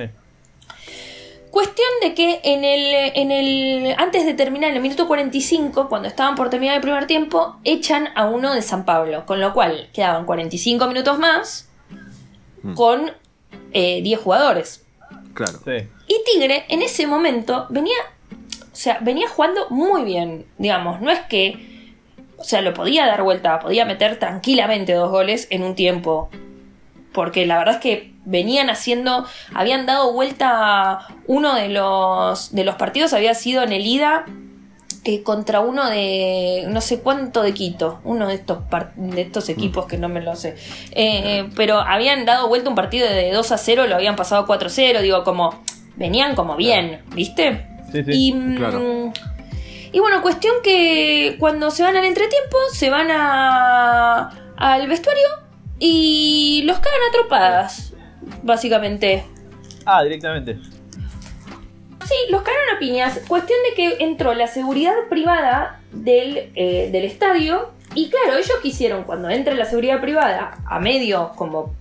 [1.54, 3.96] Cuestión de que en el, en el.
[4.00, 8.10] Antes de terminar, en el minuto 45, cuando estaban por terminar el primer tiempo, echan
[8.16, 9.28] a uno de San Pablo.
[9.28, 11.70] Con lo cual quedaban 45 minutos más
[12.64, 12.74] Mm.
[12.76, 13.12] con
[13.74, 14.86] eh, 10 jugadores.
[15.34, 15.60] Claro.
[15.64, 15.88] sí.
[16.08, 17.98] Y Tigre en ese momento venía,
[18.72, 21.74] o sea, venía jugando muy bien, digamos, no es que
[22.38, 26.30] o sea, lo podía dar vuelta, podía meter tranquilamente dos goles en un tiempo.
[27.14, 32.76] Porque la verdad es que venían haciendo, habían dado vuelta uno de los, de los
[32.76, 34.26] partidos, había sido en el ida
[35.06, 38.60] eh, contra uno de no sé cuánto de Quito, uno de estos,
[38.96, 40.56] de estos equipos que no me lo sé.
[40.92, 44.68] Eh, pero habían dado vuelta un partido de 2 a 0, lo habían pasado 4
[44.68, 45.62] a 0, digo, como
[45.98, 47.68] venían como bien, ¿viste?
[47.92, 48.12] Sí, sí.
[48.12, 49.14] Y, mm,
[49.92, 55.28] y bueno, cuestión que cuando se van al entretiempo, se van a, al vestuario
[55.78, 57.93] y los cagan a tropadas,
[58.44, 59.24] básicamente.
[59.86, 60.58] Ah, directamente.
[62.06, 63.20] Sí, los cagaron a piñas.
[63.28, 67.72] Cuestión de que entró la seguridad privada del, eh, del estadio.
[67.96, 71.74] Y claro, ellos quisieron, cuando entre la seguridad privada, a medio, como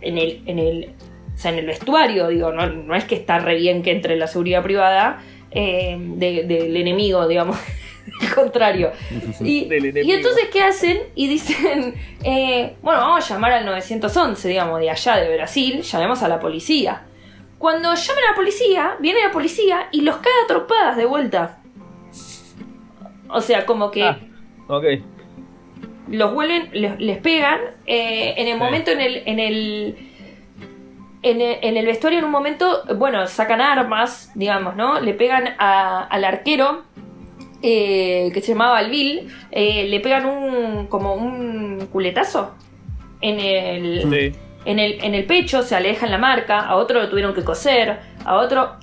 [0.00, 0.94] en el, en el,
[1.34, 4.16] o sea, en el vestuario, digo, no, no es que está re bien que entre
[4.16, 7.58] la seguridad privada eh, de- del enemigo, digamos,
[8.34, 8.92] contrario.
[9.40, 9.68] Y,
[10.12, 10.98] entonces, ¿qué hacen?
[11.14, 16.22] Y dicen, eh, bueno, vamos a llamar al 911, digamos, de allá de Brasil, llamemos
[16.22, 17.02] a la policía.
[17.58, 21.58] Cuando llaman a la policía, viene la policía y los caga a trompadas de vuelta.
[23.28, 24.18] O sea, como que Ah,
[24.68, 24.84] ok.
[26.08, 27.60] los vuelven, les, les pegan.
[27.86, 28.58] eh, en el Sí.
[28.58, 30.08] momento, en el, en el.
[31.24, 34.98] En el, en el vestuario, en un momento, bueno, sacan armas, digamos, ¿no?
[35.00, 36.82] Le pegan a- al arquero,
[37.62, 40.86] eh, que se llamaba Alvil, eh, le pegan un.
[40.88, 42.54] como un culetazo
[43.20, 44.38] en el Sí.
[44.64, 47.98] en el, en el pecho, se alejan la marca, a otro lo tuvieron que coser,
[48.24, 48.76] a otro...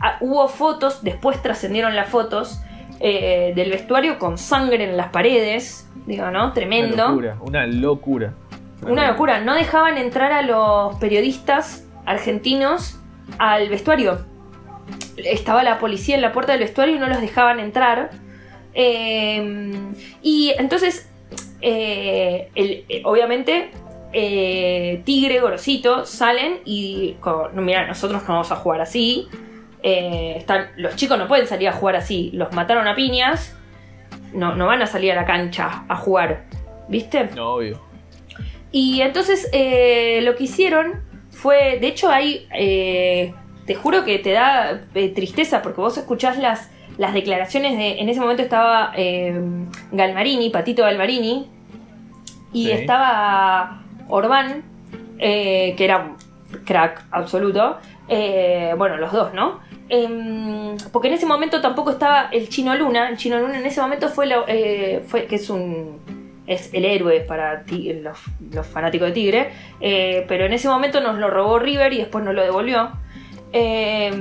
[0.00, 2.60] a- hubo fotos, después trascendieron las fotos
[3.00, 6.44] eh, del vestuario con sangre en las paredes, digo, ¿no?
[6.44, 7.08] Una Tremendo.
[7.08, 8.32] locura, una locura.
[8.86, 13.00] Una locura, no dejaban entrar a los periodistas argentinos
[13.38, 14.18] al vestuario.
[15.16, 18.10] Estaba la policía en la puerta del vestuario y no los dejaban entrar.
[18.74, 19.72] Eh,
[20.22, 21.08] y entonces,
[21.60, 23.70] eh, el- eh, obviamente,
[24.12, 29.28] eh, Tigre, Gorosito salen y, como, no, mira, nosotros no vamos a jugar así.
[29.82, 32.30] Están, los chicos no pueden salir a jugar así.
[32.32, 33.54] Los mataron a piñas.
[34.32, 36.44] No, no van a salir a la cancha a jugar.
[36.88, 37.28] ¿Viste?
[37.36, 37.80] No, obvio.
[38.72, 42.46] Y entonces lo que hicieron fue, de hecho hay,
[43.66, 48.08] te juro que te da eh, tristeza porque vos escuchás las, las declaraciones de, en
[48.08, 49.38] ese momento estaba eh,
[49.92, 51.48] Galmarini, Patito Galmarini,
[52.52, 52.70] y Sí.
[52.72, 54.62] estaba Orbán,
[55.18, 56.16] eh, que era un
[56.64, 57.78] crack absoluto,
[58.76, 59.60] bueno, los dos, ¿no?
[59.88, 63.80] Em, porque en ese momento tampoco estaba el Chino Luna, el Chino Luna en ese
[63.80, 64.44] momento fue, lo-
[65.06, 65.98] fue que es un
[66.46, 67.64] es el héroe para
[68.02, 68.18] los,
[68.52, 69.50] los fanáticos de Tigre,
[69.80, 72.90] eh, pero en ese momento nos lo robó River y después nos lo devolvió.
[73.54, 74.12] Eh,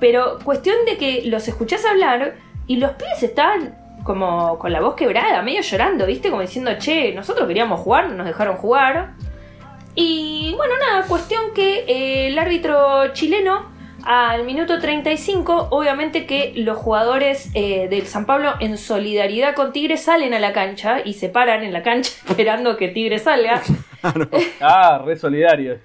[0.00, 4.94] pero cuestión de que los escuchás hablar y los pibes estaban como con la voz
[4.94, 6.30] quebrada, medio llorando, ¿viste?
[6.30, 9.12] Como diciendo, che, nosotros queríamos jugar, no nos dejaron jugar.
[9.94, 13.70] Y bueno, nada, cuestión que eh, el árbitro chileno
[14.04, 19.96] al minuto 35, obviamente que los jugadores eh, del San Pablo en solidaridad con Tigre
[19.96, 23.62] salen a la cancha y se paran en la cancha esperando que Tigre salga.
[24.60, 25.78] Ah, re solidarios.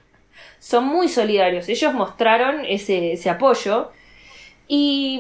[0.60, 3.92] Son muy solidarios, ellos mostraron ese, ese apoyo.
[4.70, 5.16] Y,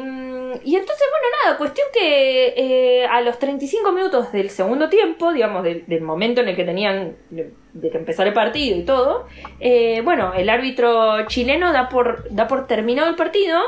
[0.65, 5.63] y entonces, bueno, nada, cuestión que eh, a los 35 minutos del segundo tiempo, digamos,
[5.63, 9.26] del, del momento en el que tenían de, de que empezar el partido y todo,
[9.62, 13.62] eh, bueno, el árbitro chileno da por, da por terminado el partido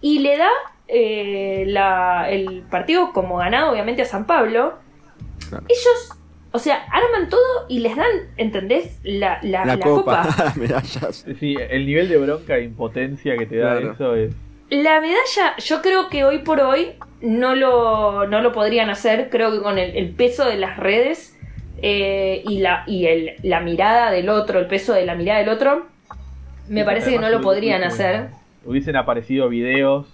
[0.00, 0.50] y le da
[0.88, 4.74] eh, la- el partido como ganado, obviamente, a San Pablo.
[5.48, 5.64] Claro.
[5.68, 6.10] Ellos,
[6.52, 8.98] o sea, arman todo y les dan, ¿entendés?
[9.02, 10.34] La, la- La, la copa, copa.
[10.44, 11.26] las medallas.
[11.40, 13.92] Sí, el nivel de bronca e impotencia que te da Claro.
[13.92, 14.34] eso es.
[14.70, 19.28] La medalla, yo creo que hoy por hoy no lo, no lo podrían hacer.
[19.30, 21.38] Creo que con el, el peso de las redes
[21.82, 25.48] eh, y, la, y el, la mirada del otro, el peso de la mirada del
[25.50, 25.86] otro,
[26.68, 28.26] me Sí, parece que no lo podrían hubiesen- hacer.
[28.64, 30.06] Hubiesen aparecido videos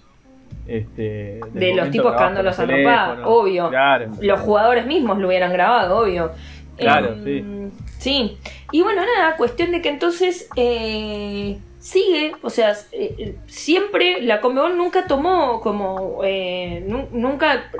[0.67, 3.69] este, De los tipos cagándolos a trompadas, obvio.
[3.71, 4.11] Claro.
[4.21, 6.33] Los jugadores mismos lo hubieran grabado, obvio.
[6.77, 8.37] Claro, Em, sí.
[8.71, 14.77] Y bueno, nada, cuestión de que entonces eh, sigue, o sea, eh, siempre la Conmebol
[14.77, 17.71] nunca tomó como, eh, nu- nunca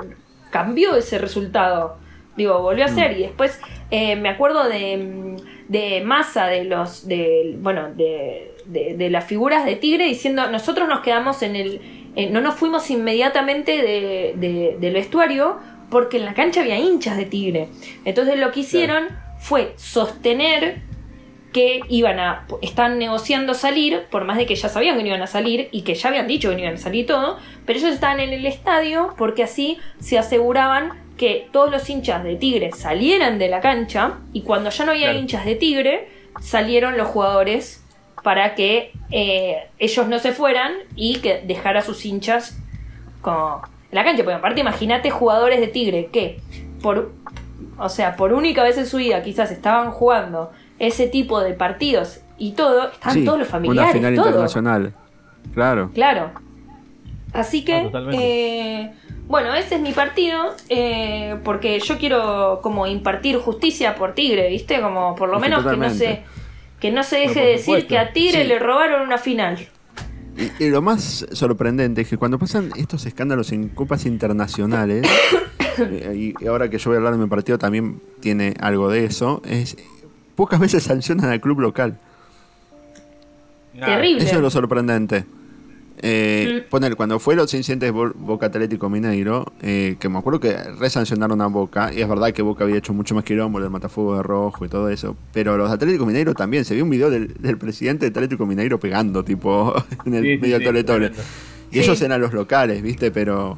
[0.49, 1.97] cambió ese resultado.
[2.35, 3.59] Digo, volvió a ser y después
[3.91, 5.35] me acuerdo de, mm,
[5.67, 10.87] de Massa, de los, de, bueno, de, de, de las figuras de Tigre diciendo, nosotros
[10.87, 11.81] nos quedamos en el,
[12.19, 15.57] eh, no nos fuimos inmediatamente de- de- del vestuario
[15.89, 17.67] porque en la cancha había hinchas de Tigre.
[18.05, 19.07] Entonces lo que hicieron
[19.39, 20.81] fue sostener
[21.53, 25.21] que iban a están negociando salir, por más de que ya sabían que no iban
[25.23, 27.79] a salir y que ya habían dicho que no iban a salir y todo, pero
[27.79, 32.71] ellos estaban en el estadio porque así se aseguraban que todos los hinchas de Tigre
[32.73, 35.19] salieran de la cancha y cuando ya no había Claro.
[35.19, 36.07] hinchas de Tigre,
[36.39, 37.78] salieron los jugadores
[38.23, 42.57] para que eh, ellos no se fueran y que dejara a sus hinchas
[43.21, 43.61] como
[43.91, 44.23] en la cancha.
[44.23, 46.39] Porque aparte imagínate jugadores de Tigre que
[46.81, 47.11] por,
[47.77, 52.21] o sea, por única vez en su vida quizás estaban jugando ese tipo de partidos
[52.37, 53.93] y todo, estaban Sí, todos los familiares.
[53.95, 54.27] Una final todo.
[54.27, 54.93] internacional.
[55.53, 55.91] Claro.
[55.93, 56.31] Claro.
[57.33, 58.91] Así que, Ah, eh,
[59.27, 64.81] bueno, ese es mi partido, eh, porque yo quiero como impartir justicia por Tigre, ¿viste?
[64.81, 66.23] Como por lo Sí, menos que no se
[66.79, 67.87] que no se deje de decir supuesto.
[67.89, 68.47] que a Tigre Sí.
[68.47, 69.67] le robaron una final.
[70.59, 75.05] Y, y lo más sorprendente es que cuando pasan estos escándalos en copas internacionales,
[75.79, 79.05] eh, y ahora que yo voy a hablar de mi partido también tiene algo de
[79.05, 79.75] eso, es
[80.35, 81.97] pocas veces sancionan al club local.
[83.73, 83.95] Nada.
[83.97, 84.23] Terrible.
[84.23, 85.25] Eso es lo sorprendente.
[86.01, 86.69] Eh, Mm.
[86.69, 90.55] poner, cuando fue los incidentes de Bo- Boca Atlético Mineiro, eh, que me acuerdo que
[90.79, 94.15] resancionaron a Boca, y es verdad que Boca había hecho mucho más quilombo, el matafuego
[94.15, 97.33] de rojo y todo eso, pero los Atlético Mineiro también, se vio un video del,
[97.33, 99.73] del presidente de Atlético Mineiro pegando, tipo,
[100.05, 101.11] en el Sí, medio sí, tole.
[101.71, 101.79] Y Sí.
[101.81, 103.11] ellos eran los locales, ¿viste?
[103.11, 103.57] Pero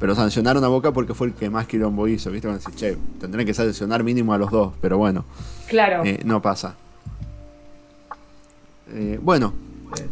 [0.00, 2.46] pero sancionaron a Boca porque fue el que más quilombo hizo, ¿viste?
[2.46, 5.24] Van a decir, che, tendrán que sancionar mínimo a los dos, pero bueno,
[5.68, 6.04] Claro.
[6.04, 6.76] eh, no pasa.
[8.92, 9.52] Eh, bueno,
[9.94, 10.02] Sí.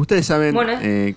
[0.00, 0.72] Ustedes saben Bueno.
[0.80, 1.14] eh,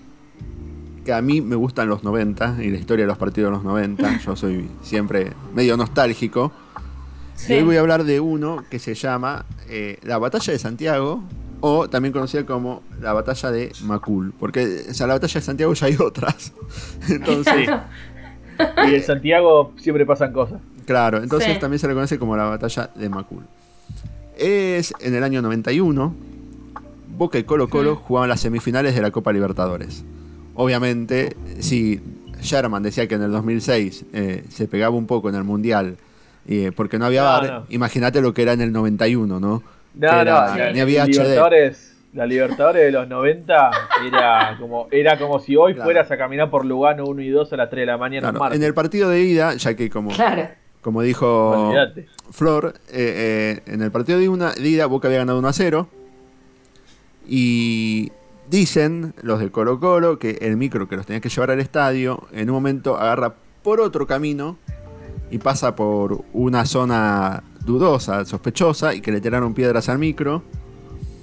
[1.04, 3.64] que a mí me gustan los 90 y la historia de los partidos de los
[3.64, 4.18] 90.
[4.24, 6.52] Yo soy siempre medio nostálgico.
[7.34, 7.54] Sí.
[7.54, 11.22] Y hoy voy a hablar de uno que se llama eh, la Batalla de Santiago,
[11.60, 14.32] o también conocida como la Batalla de Macul.
[14.38, 16.52] Porque o sea, la Batalla de Santiago ya hay otras.
[17.08, 17.68] Entonces,
[18.88, 20.60] Y en Santiago siempre pasan cosas.
[20.86, 21.58] claro, entonces Sí.
[21.58, 23.42] también se le conoce como la Batalla de Macul.
[24.38, 26.14] Es en el año 91.
[27.22, 30.04] Boca y Colo Colo jugaban las semifinales de la Copa Libertadores.
[30.54, 32.00] Obviamente, si
[32.40, 35.96] Sherman decía que en el 2006 eh, se pegaba un poco en el Mundial
[36.48, 37.66] eh, porque no había No, no.
[37.70, 39.48] imagínate lo que era en el 91, ¿no?
[39.48, 39.62] No,
[39.94, 41.12] Que no, era- ni había la HD.
[41.12, 43.70] Libertadores, la Libertadores de los 90
[44.08, 45.84] era como, era como si hoy Claro.
[45.86, 48.52] fueras a caminar por Lugano 1 y 2 a las 3 de la mañana Claro,
[48.54, 50.48] en el partido de ida, ya que como, Claro.
[50.80, 51.72] como dijo.
[52.32, 55.52] Flor, eh, eh, en el partido de, una, de ida Boca había ganado 1 a
[55.52, 55.88] 0.
[57.28, 58.10] Y
[58.50, 62.26] dicen los de Colo Colo que el micro que los tenía que llevar al estadio,
[62.32, 64.58] en un momento agarra por otro camino
[65.30, 70.42] y pasa por una zona dudosa, sospechosa, y que le tiraron piedras al micro.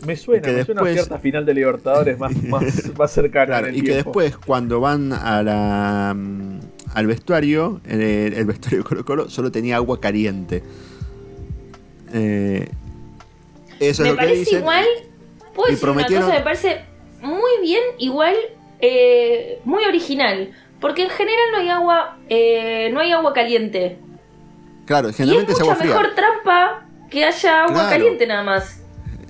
[0.07, 2.63] Me suena, que me suena a después- cierta final de Libertadores más, más,
[2.97, 4.21] más cercana Claro, en y que tiempo.
[4.21, 6.59] después, cuando van a la, mm,
[6.93, 10.63] al vestuario, el, el vestuario de Colo Colo solo tenía agua caliente.
[12.13, 12.67] Eh,
[13.79, 14.59] eso me es lo que parece dicen.
[14.59, 14.85] igual,
[15.53, 16.85] puedo Y decir una prometieron- cosa, me parece
[17.21, 18.35] muy bien, igual,
[18.79, 20.51] eh, muy original.
[20.79, 23.97] Porque en general no hay agua, eh, no hay agua caliente.
[24.85, 25.93] Claro, Y es generalmente es mucha agua fría.
[25.95, 27.89] mejor trampa que haya agua Claro.
[27.89, 28.81] caliente nada más.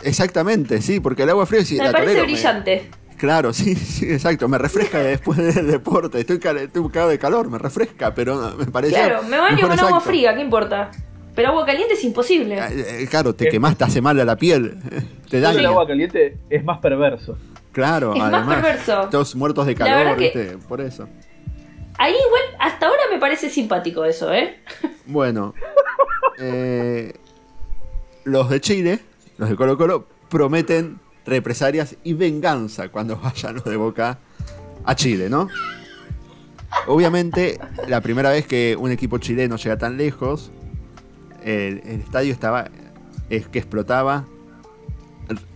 [0.03, 2.89] Exactamente, sí, porque el agua fría sí, me la parece me- brillante.
[3.17, 4.47] Claro, sí, sí, exacto.
[4.47, 6.19] Me refresca después del deporte.
[6.19, 8.93] Estoy, cal- estoy cagado de calor, me refresca, pero me parece.
[8.93, 10.91] Claro, me baño con agua fría, ¿qué importa?
[11.39, 12.57] Pero agua caliente es imposible.
[12.57, 14.77] Eh, eh, Claro, te quemás, te hace mal a la piel.
[15.29, 15.69] Te el daña.
[15.69, 17.37] agua caliente es más perverso.
[17.71, 18.55] Claro, Es más además.
[18.55, 19.07] perverso.
[19.09, 20.17] Todos muertos de calor.
[20.67, 21.07] Por eso.
[21.97, 24.57] Ahí igual, hasta ahora me parece simpático eso, ¿eh?
[25.05, 25.53] Bueno,
[26.39, 27.13] eh,
[28.25, 28.99] los de Chile,
[29.37, 34.19] los de Colo Colo, prometen represalias y venganza cuando vayan los de Boca
[34.83, 35.47] a Chile, ¿no?
[36.87, 40.51] Obviamente, la primera vez que un equipo chileno llega tan lejos,
[41.43, 42.69] el, el estadio estaba,
[43.29, 44.25] es que explotaba,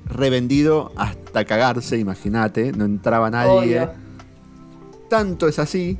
[0.05, 3.79] revendido hasta cagarse, imagínate, no entraba nadie.
[3.81, 3.91] Obvio.
[5.09, 5.97] Tanto es así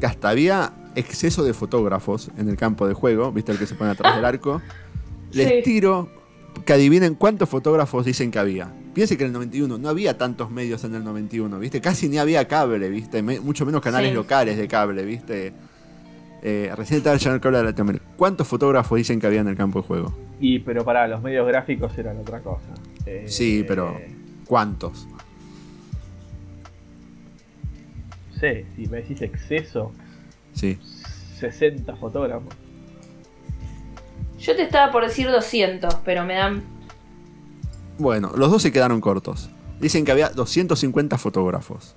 [0.00, 3.74] que hasta había exceso de fotógrafos en el campo de juego, ¿viste el que se
[3.74, 4.60] pone atrás del arco?
[5.32, 5.54] Les Sí.
[5.64, 6.10] tiro
[6.66, 8.70] que adivinen cuántos fotógrafos dicen que había.
[8.92, 11.80] Piense que en el 91 no había tantos medios en el 91, ¿viste?
[11.80, 13.22] Casi ni había cable, ¿viste?
[13.22, 14.14] Me- mucho menos canales Sí.
[14.14, 15.54] locales de cable, ¿viste?
[16.42, 18.04] Eh, recién estaba el cable de Latinoamérica.
[18.22, 20.14] ¿Cuántos fotógrafos dicen que había en el campo de juego?
[20.38, 22.68] Y pero para los medios gráficos eran otra cosa.
[23.04, 23.98] Eh, Sí, pero
[24.46, 25.08] ¿cuántos?
[28.40, 29.90] Sí, si me decís exceso,
[30.52, 30.78] Sí.
[31.40, 32.54] 60 fotógrafos.
[34.38, 36.62] Yo te estaba por decir 200, pero me dan...
[37.98, 39.50] Bueno, los dos se quedaron cortos.
[39.80, 41.96] Dicen que había 250 fotógrafos.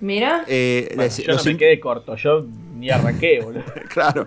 [0.00, 2.46] Mira, Eh, Bueno, les- yo no me quedé corto, yo
[2.84, 3.64] ni arranqué, boludo.
[3.88, 4.26] Claro.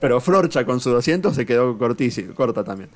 [0.00, 2.90] Pero Florcha con su 200 se quedó cortísimo, corta también.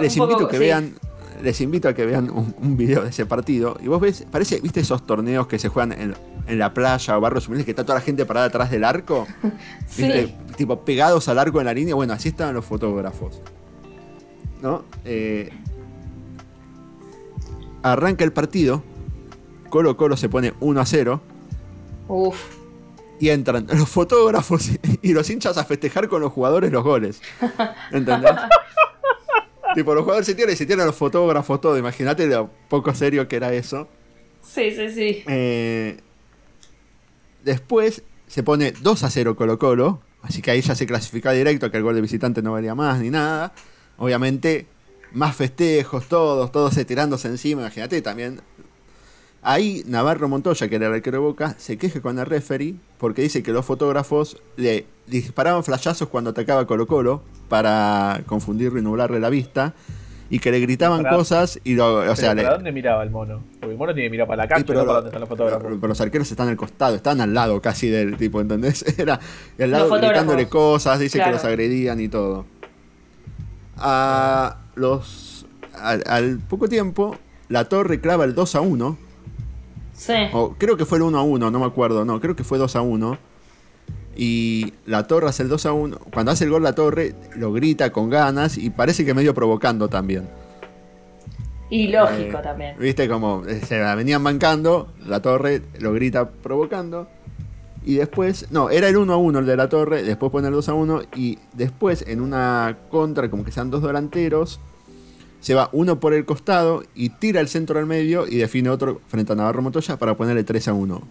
[0.00, 0.62] Les poco, invito a que sí.
[0.62, 0.94] vean
[1.42, 3.76] les invito a que vean un, un video de ese partido.
[3.80, 6.14] Y vos ves, parece, ¿viste esos torneos que se juegan en,
[6.48, 9.26] en la playa o barrios humildes que está toda la gente parada atrás del arco?
[9.88, 10.34] Sí.
[10.56, 11.94] Tipo pegados al arco en la línea.
[11.94, 13.40] Bueno, así estaban los fotógrafos.
[14.60, 14.84] ¿No?
[15.04, 15.50] Eh,
[17.82, 18.82] arranca el partido.
[19.70, 21.20] Colo Colo se pone 1 a 0.
[22.08, 22.57] Uf.
[23.20, 24.70] Y entran los fotógrafos
[25.02, 27.20] y los hinchas a festejar con los jugadores los goles.
[27.90, 28.32] ¿Entendés?
[29.74, 31.76] tipo, los jugadores se tiran y se tiran los fotógrafos todo.
[31.78, 33.88] Imagínate lo poco serio que era eso.
[34.42, 35.24] Sí, sí, sí.
[35.26, 35.98] Eh,
[37.44, 40.00] después se pone 2 a 0 Colo Colo.
[40.22, 43.00] Así que ahí ya se clasifica directo, que el gol de visitante no valía más
[43.00, 43.52] ni nada.
[43.98, 44.66] Obviamente,
[45.12, 47.62] más festejos, todos, todos se tirándose encima.
[47.62, 48.40] Imagínate también.
[49.50, 53.22] Ahí Navarro Montoya, que era el arquero de Boca, se queja con el referee porque
[53.22, 59.20] dice que los fotógrafos le disparaban flashazos cuando atacaba Colo Colo para confundirlo y nublarle
[59.20, 59.72] la vista.
[60.28, 63.08] Y que le gritaban Para- cosas y lo, o sea, le- ¿Para dónde miraba el
[63.08, 63.40] mono?
[63.58, 65.20] Porque el mono tiene que mirar para la Sí, cancha, pero, no para dónde están
[65.20, 65.62] los fotógrafos.
[65.64, 68.84] pero- pero los arqueros están al costado, están al lado casi del tipo, ¿entendés?
[68.98, 69.18] Era
[69.58, 71.30] al lado gritándole cosas, dice Claro.
[71.30, 72.44] que los agredían y todo.
[73.78, 75.46] A los.
[75.72, 77.16] Al, al poco tiempo,
[77.48, 78.98] la torre clava el 2 a 1.
[79.98, 80.14] Sí.
[80.32, 82.56] O creo que fue el 1 a 1, no me acuerdo, no, creo que fue
[82.56, 83.18] 2 a 1.
[84.16, 85.98] Y la torre hace el 2 a 1.
[86.12, 89.88] Cuando hace el gol la torre, lo grita con ganas y parece que medio provocando
[89.88, 90.28] también.
[91.70, 92.76] Y lógico Eh, también.
[92.78, 97.08] Viste como eh, se la venían mancando, la torre lo grita provocando.
[97.84, 100.54] Y después, no, era el 1 a 1 el de la torre, después pone el
[100.54, 104.60] 2 a 1 y después en una contra, como que sean dos delanteros,
[105.40, 109.00] se va uno por el costado y tira el centro al medio y define otro
[109.08, 111.02] frente a Navarro Montoya para ponerle 3 a 1.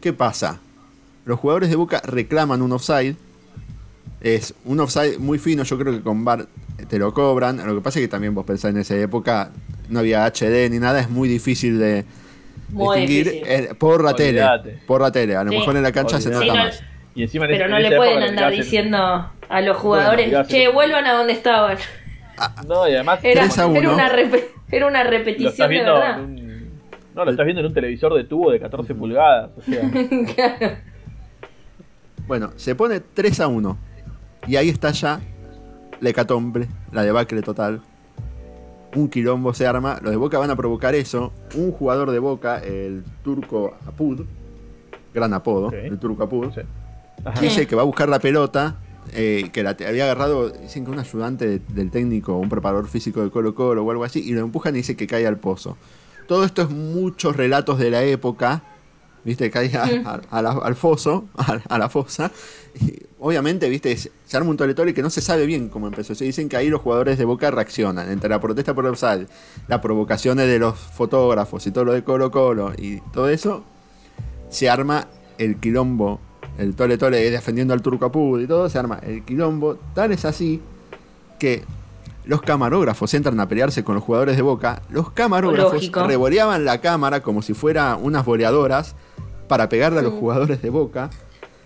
[0.00, 0.60] ¿Qué pasa?
[1.24, 3.16] Los jugadores de Boca reclaman un offside.
[4.20, 6.46] Es un offside muy fino, yo creo que con VAR
[6.88, 7.58] te lo cobran.
[7.66, 9.50] Lo que pasa es que también vos pensás en esa época,
[9.88, 12.04] no había HD ni nada, es muy difícil de
[12.70, 13.76] Muy distinguir difícil.
[13.76, 14.44] por la tele.
[14.86, 15.58] Por la tele, a lo Sí.
[15.58, 16.58] mejor en la cancha se nota Olvídate.
[16.72, 16.94] Sí, no- más.
[17.14, 18.98] Y encima en Pero no le pueden andar en- diciendo
[19.48, 21.76] a los jugadores, mirabas che, vuelvan a donde estaban.
[22.66, 23.20] No, y además.
[23.22, 23.94] Era, 3 a era 1.
[23.94, 24.10] una,
[24.70, 26.20] era una repetición de verdad.
[26.22, 26.48] un.
[27.14, 29.50] No, lo estás viendo en un televisor de tubo de 14 pulgadas.
[29.56, 29.80] O sea,
[30.34, 30.76] Claro.
[32.26, 33.78] Bueno, se pone 3 a 1.
[34.46, 35.20] Y ahí está ya
[36.00, 37.80] la hecatombe, la debacle total.
[38.94, 39.98] Un quilombo se arma.
[40.02, 41.32] Los de Boca van a provocar eso.
[41.54, 44.24] Un jugador de Boca, el turco Apud,
[45.12, 46.60] gran apodo, el turco Apud, sí.
[47.40, 48.76] Dice que va a buscar la pelota.
[49.12, 53.22] Eh, que la había agarrado, dicen que un ayudante de- del técnico, un preparador físico
[53.22, 55.76] de Colo Colo o algo así, y lo empujan y dice que cae al pozo.
[56.26, 58.62] Todo esto es muchos relatos de la época,
[59.24, 61.28] viste, cae a- a- a la- al foso,
[61.68, 62.30] a, la fosa.
[62.80, 66.14] Y obviamente, viste, se arma un toletole que no se sabe bien cómo empezó.
[66.14, 69.26] Se dicen que ahí los jugadores de Boca reaccionan, entre la protesta por el offside,
[69.68, 73.64] las provocaciones de los fotógrafos y todo lo de Colo Colo y todo eso,
[74.50, 76.20] se arma el quilombo,
[76.58, 79.76] el tole tole defendiendo al turco Apud y todo, se arma el quilombo.
[79.94, 80.60] Tal es así
[81.38, 81.64] que
[82.24, 84.82] los camarógrafos entran a pelearse con los jugadores de Boca.
[84.90, 86.06] Los camarógrafos Lógico.
[86.06, 88.94] revoleaban la cámara como si fuera unas boleadoras
[89.48, 90.18] para pegarle a los Mm.
[90.18, 91.08] jugadores de Boca.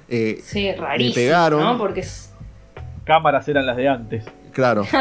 [0.08, 1.60] Eh, Sí, rarísimo, pegaron.
[1.64, 1.78] ¿no?
[1.78, 2.30] Porque es...
[3.04, 4.24] Cámaras eran las de antes.
[4.52, 4.84] Claro.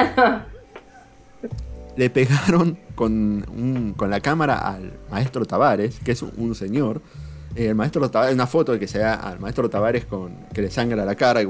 [1.98, 3.14] Le pegaron con,
[3.54, 7.02] un- con la cámara al maestro Tavares, que es un, un señor.
[7.56, 10.62] Eh, el maestro Tavares, una foto de que se da al maestro Tavares con que
[10.62, 11.41] le sangra la cara,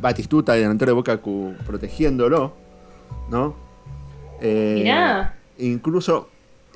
[0.00, 1.20] Batistuta, el delantero de Boca,
[1.66, 2.54] protegiéndolo,
[3.30, 3.54] ¿no?
[4.40, 5.34] Eh, Mirá.
[5.58, 6.28] Incluso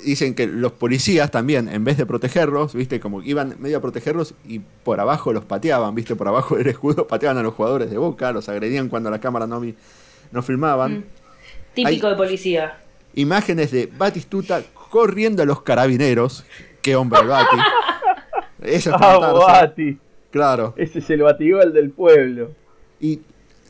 [0.04, 3.80] dicen que los policías también, en vez de protegerlos, viste, como que iban medio a
[3.80, 7.90] protegerlos y por abajo los pateaban, viste, por abajo del escudo pateaban a los jugadores
[7.90, 9.62] de Boca, los agredían cuando la cámara no,
[10.32, 10.98] no filmaban.
[10.98, 11.04] Mm.
[11.74, 12.78] Típico Hay- de policía.
[13.14, 14.60] Imágenes de Batistuta
[14.90, 16.44] corriendo a los carabineros.
[16.82, 17.56] Qué hombre el Bati.
[18.64, 19.32] Eso es ¡Ah.
[19.32, 19.98] Bati!
[20.30, 20.74] Claro.
[20.76, 22.50] Ese es el batigol del pueblo.
[23.00, 23.20] Y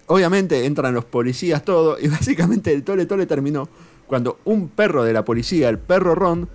[0.07, 1.99] obviamente entran los policías, todo.
[2.01, 3.68] Y básicamente el tole tole terminó
[4.07, 6.49] cuando un perro de la policía, el perro Ron,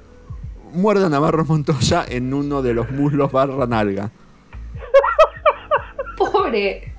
[0.72, 4.12] muerde a Navarro Montoya en uno de los muslos barra nalga.
[6.18, 6.94] Pobre.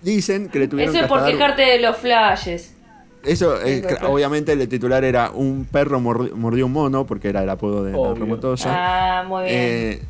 [0.00, 2.74] Dicen que le tuvieron Eso es por dar- quejarte de los flashes.
[3.22, 7.50] Eso, eh, obviamente el titular era un perro mordi- mordió un mono, porque era el
[7.50, 8.02] apodo de Obvio.
[8.04, 8.64] Navarro Montoya.
[8.66, 9.54] Ah, muy bien.
[9.56, 10.02] Eh,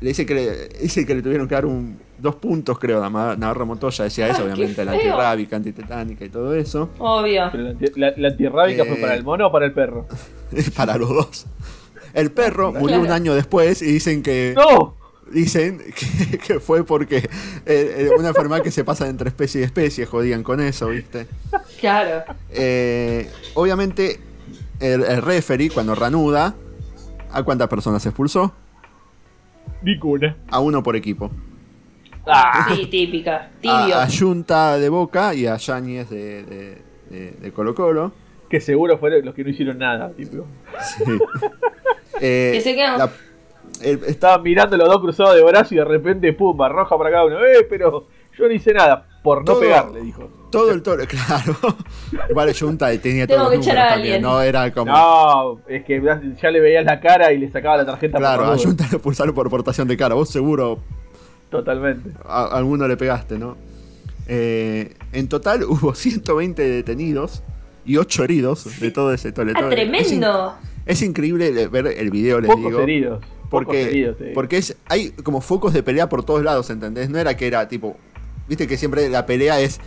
[0.00, 3.10] le dice que le, dice que le tuvieron que dar un, dos puntos, creo, a
[3.10, 4.04] Navarro Montoya.
[4.04, 6.90] Decía eso, Qué obviamente, la antirrábica, antitetánica y todo eso.
[6.98, 7.48] Obvio.
[7.52, 8.86] Pero la, anti- la- la antirrábica Eh.
[8.86, 10.06] fue para el mono o para el perro.
[10.76, 11.46] Para los dos.
[12.14, 14.94] El perro murió un año después y dicen que ¡No!
[15.30, 15.82] dicen
[16.30, 17.28] que, que fue porque eh,
[17.66, 21.26] eh, una enfermedad que se pasa entre especie y especie, jodían con eso, ¿viste?
[21.80, 22.24] Claro.
[22.50, 24.20] Eh, obviamente
[24.80, 26.54] el, el referee, cuando reanuda,
[27.32, 28.54] ¿a cuántas personas expulsó?
[30.50, 31.30] A uno por equipo.
[32.26, 33.50] Ah, Sí, típica.
[33.60, 33.74] Tibio.
[33.96, 36.78] A, a Junta de Boca y a Yáñez de, de,
[37.10, 38.12] de- de Colo Colo.
[38.50, 40.44] que seguro fueron los que no hicieron nada, tipo.
[40.82, 41.04] Sí.
[42.20, 43.10] Eh, Que se quedan- la-
[43.82, 47.26] el- Estaban mirando los dos cruzados de brazos y de repente, pum, roja para cada
[47.26, 47.38] uno.
[47.44, 48.06] Eh, pero
[48.38, 49.06] yo no hice nada.
[49.22, 50.30] Por no Todo- pegarle, dijo.
[50.60, 51.56] Todo el toro, claro.
[52.30, 54.92] Igual Junta tenía Tengo todos que los echar números a también, no era como.
[54.92, 56.02] No, es que
[56.40, 58.58] ya le veías la cara y le sacaba la tarjeta claro, por a.
[58.58, 60.14] Junta le expulsaron por portación de cara.
[60.14, 60.78] Vos seguro
[61.50, 62.10] Totalmente.
[62.24, 63.56] a, a alguno le pegaste, ¿no?
[64.28, 67.42] Eh, en total hubo 120 detenidos
[67.84, 69.74] y 8 heridos de todo ese tole Ah, tole.
[69.82, 70.54] Es, in- tremendo.
[70.86, 72.80] es increíble ver el video, les Pocos digo.
[72.80, 73.20] heridos.
[73.48, 77.08] Pocos Porque, heridos, porque es, hay como focos de pelea por todos lados, ¿entendés?
[77.10, 77.96] No era que era tipo.
[78.48, 79.80] Viste que siempre la pelea es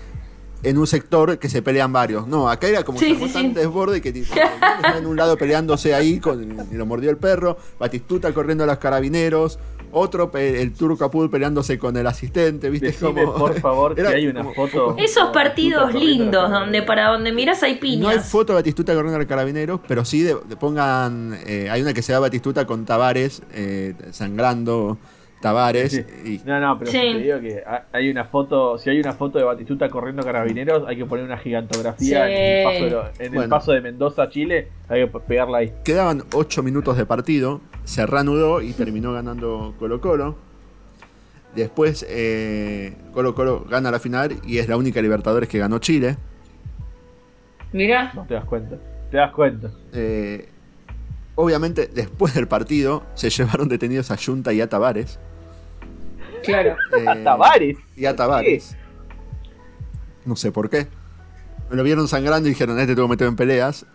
[0.64, 2.28] en un sector que se pelean varios.
[2.28, 5.94] No, acá era como Sí, que sí, desborde que tipo, está en un lado peleándose
[5.94, 9.60] ahí con, y lo mordió el perro, Batistuta corriendo a los carabineros,
[9.92, 12.88] otro el turco Apul peleándose con el asistente, ¿viste?
[12.88, 14.96] Decime, como, por favor, era si hay una como foto.
[15.00, 18.02] Esos partidos lindos, donde para donde miras hay piñas.
[18.02, 21.40] No hay foto de Batistuta corriendo al carabineros, pero sí de, de pongan.
[21.48, 24.98] eh, hay una que se da Batistuta con Tavares, eh, sangrando
[25.42, 25.92] Tavares.
[25.94, 26.06] Sí.
[26.26, 26.98] Y, No, no, pero Sí.
[26.98, 30.84] te digo que ha- hay una foto, si hay una foto de Batistuta corriendo carabineros,
[30.88, 32.34] hay que poner una gigantografía Sí.
[32.34, 33.50] en, el paso de, lo- en el Bueno.
[33.50, 35.72] paso de Mendoza a Chile, hay que pegarla ahí.
[35.86, 40.36] Quedaban 8 minutos de partido, se reanudó y terminó ganando Colo Colo.
[41.56, 46.18] Después eh, Colo Colo gana la final y es la única Libertadores que ganó Chile.
[47.72, 48.12] Mirá.
[48.14, 48.78] No te das cuenta.
[49.12, 49.72] Te das cuenta.
[49.94, 50.48] Eh,
[51.36, 55.20] obviamente después del partido se llevaron detenidos a Junta y a Tavares.
[56.44, 56.76] Claro.
[57.00, 57.78] Eh, A Tavares.
[57.96, 58.76] Y a Tavares.
[60.26, 60.88] No sé por qué.
[61.70, 63.86] Lo vieron sangrando y dijeron, este tuvo que meter en peleas.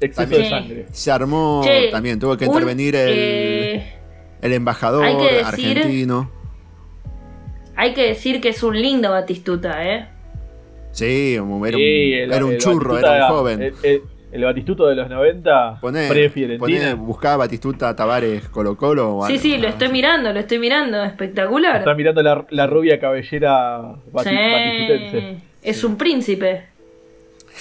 [0.00, 0.42] Exceso También.
[0.42, 0.86] de sangre.
[0.92, 3.94] Se armó Che, también, tuvo que un, intervenir el, eh,
[4.40, 5.44] el embajador hay que decir-
[5.78, 6.30] argentino.
[7.76, 10.08] hay que decir que es un lindo Batistuta, ¿eh?
[10.92, 13.62] Sí, era un, Sí, el- era un el churro, Batistuta era un joven.
[13.82, 14.02] El,
[14.32, 16.58] el- Batistuto de los 90, Poné, pre-Fiorentina.
[16.90, 19.16] poné, buscaba Batistuta Tavares Colo Colo.
[19.18, 21.02] o Sí, algo, sí, lo estoy mirando, lo estoy mirando.
[21.04, 21.76] Espectacular.
[21.76, 23.80] Está mirando la, la rubia cabellera
[24.12, 25.38] bati- Sí, batistutense.
[25.62, 26.64] Es un príncipe.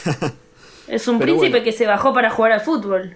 [0.87, 1.63] es un Pero príncipe bueno.
[1.63, 3.15] que se bajó para jugar al fútbol.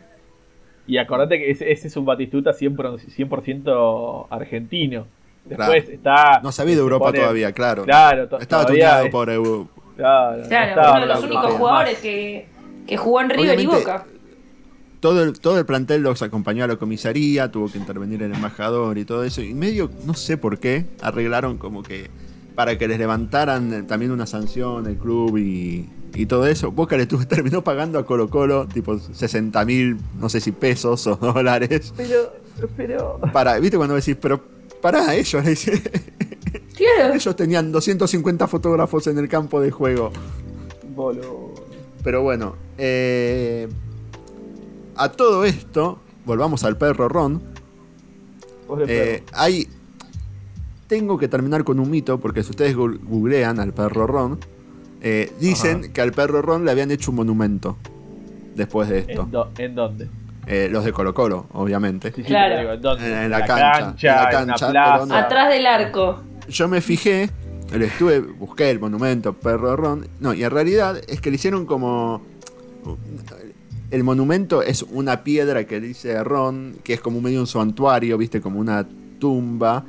[0.86, 5.08] Y acordate que ese, ese es un Batistuta 100%, 100% argentino.
[5.46, 5.94] Después Claro.
[5.94, 6.40] está.
[6.44, 7.84] No sabía de Europa pone- todavía, claro.
[7.84, 9.68] Claro, to- Estaba todavía tuneado es- por EU.
[9.96, 11.54] Claro, no Claro, estaba uno de los únicos más.
[11.54, 12.48] jugadores que,
[12.88, 14.06] que jugó en River y Boca.
[15.00, 18.98] Todo el, todo el plantel los acompañó a la comisaría, tuvo que intervenir el embajador
[18.98, 19.42] y todo eso.
[19.42, 22.10] Y medio, no sé por qué, arreglaron como que
[22.56, 26.72] para que les levantaran eh, también una sanción el club y, y todo eso.
[26.72, 31.06] Boca le tuvo, terminó pagando a Colo Colo tipo 60 mil, no sé si pesos
[31.08, 31.94] o dólares.
[31.96, 32.34] Pero,
[32.78, 33.20] pero.
[33.32, 34.42] Para, ¿viste cuando decís, pero
[34.82, 35.44] para ellos?
[36.76, 37.14] Claro.
[37.16, 40.12] ellos tenían 250 fotógrafos en el campo de juego.
[40.96, 41.53] Boludo.
[42.04, 43.68] Pero bueno, eh,
[44.96, 47.42] a todo esto, volvamos al perro Ron.
[48.88, 49.68] Eh, hay.
[50.88, 54.40] Tengo que terminar con un mito, porque si ustedes googlean al perro Ron,
[55.02, 55.94] eh, dicen Ajá.
[55.94, 57.78] que al perro Ron le habían hecho un monumento
[58.56, 59.24] después de esto.
[59.24, 60.08] ¿En, do- ¿En dónde?
[60.46, 62.10] Eh, los de Colo Colo, obviamente.
[62.12, 62.60] Sí, sí, Claro.
[62.60, 63.08] digo, ¿en dónde?
[63.08, 63.80] En- en la cancha,
[64.10, 64.94] en la en cancha, plaza.
[64.94, 65.16] pero no.
[65.16, 66.22] Atrás del arco.
[66.50, 67.30] Yo me fijé,
[67.82, 70.08] estuve, busqué el monumento perro Ron.
[70.20, 72.22] No, y en realidad es que le hicieron como.
[73.92, 78.42] El monumento es una piedra que dice Ron, que es como medio un santuario, viste,
[78.42, 78.88] como una
[79.20, 79.86] tumba.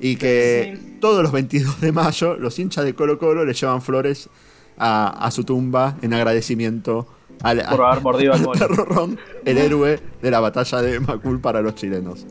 [0.00, 0.96] Y que Sí.
[1.00, 4.28] todos los 22 de mayo los hinchas de Colo Colo le llevan flores
[4.76, 7.08] a, a su tumba en agradecimiento
[7.42, 11.60] al, Por haber mordido al perro Ron, el héroe de la batalla de Macul para
[11.62, 12.26] los chilenos.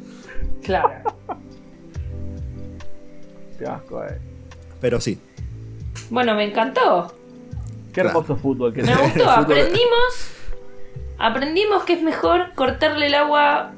[0.63, 0.89] Claro.
[3.57, 4.19] Qué asco, eh.
[4.81, 5.17] Pero sí,
[6.09, 7.13] Bueno, me encantó.
[7.93, 8.09] Qué Claro.
[8.09, 9.29] hermoso fútbol que Me gustó.
[9.29, 10.29] Aprendimos.
[11.17, 13.71] Aprendimos que es mejor cortarle el agua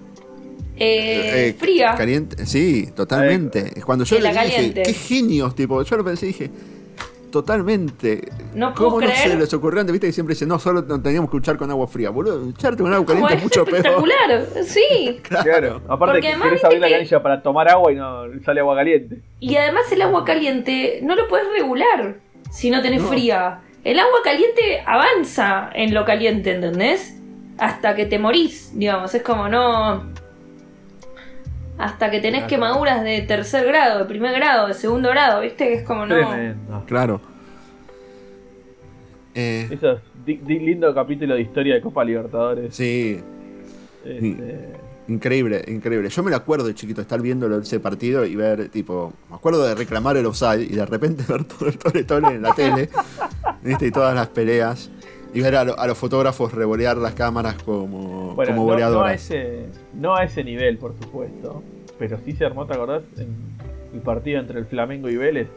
[0.76, 1.96] eh, Eh, fría.
[1.96, 3.82] Caliente, sí, totalmente.
[3.86, 4.84] Cuando yo le la dije, caliente.
[4.84, 6.52] qué genios, tipo, yo lo pensé y dije,
[7.32, 8.30] totalmente.
[8.54, 9.30] No puedo ¿Cómo no creer.
[9.32, 9.92] se les ocurrió antes?
[9.94, 12.10] Viste que siempre dicen, no, solo teníamos que luchar con agua fría.
[12.10, 13.78] Boludo, lucharte con agua caliente es mucho peor.
[13.78, 14.46] espectacular.
[14.66, 15.20] Sí.
[15.30, 15.82] Claro.
[15.88, 18.60] Aparte Porque que además querés abrir la que- canilla para tomar agua y no sale
[18.60, 19.20] agua caliente.
[19.40, 22.16] Y además el agua caliente no lo puedes regular
[22.52, 23.08] si no tenés No.
[23.10, 23.62] fría.
[23.84, 27.16] El agua caliente avanza en lo caliente, ¿entendés?
[27.58, 29.14] Hasta que te morís, digamos.
[29.16, 30.04] Es como no.
[31.80, 32.50] Hasta que tenés Claro.
[32.50, 35.74] quemaduras de tercer grado, de primer grado, de segundo grado, ¿viste?
[35.74, 36.14] Es como no.
[36.16, 36.84] Tremendo.
[36.86, 37.22] Claro.
[39.34, 42.76] Eh, Eso, di- di- lindo capítulo de historia de Copa Libertadores.
[42.76, 43.20] sí,
[44.04, 44.74] Este,
[45.08, 46.10] increíble, increíble.
[46.10, 49.66] Yo me lo acuerdo de chiquito, estar viendo ese partido y ver, tipo, me acuerdo
[49.66, 52.90] de reclamar el offside y de repente ver todo el tole tole en la tele,
[53.64, 53.88] ¿viste?
[53.88, 54.90] Y todas las peleas.
[55.34, 59.04] Y ver a, lo- a los fotógrafos revolear las cámaras como, bueno, como no, no
[59.04, 61.62] a ese, no a ese nivel, por supuesto.
[62.00, 63.04] Pero sí se armó, ¿te acordás?
[63.18, 63.28] En
[63.94, 65.48] el partido entre el Flamengo y Vélez.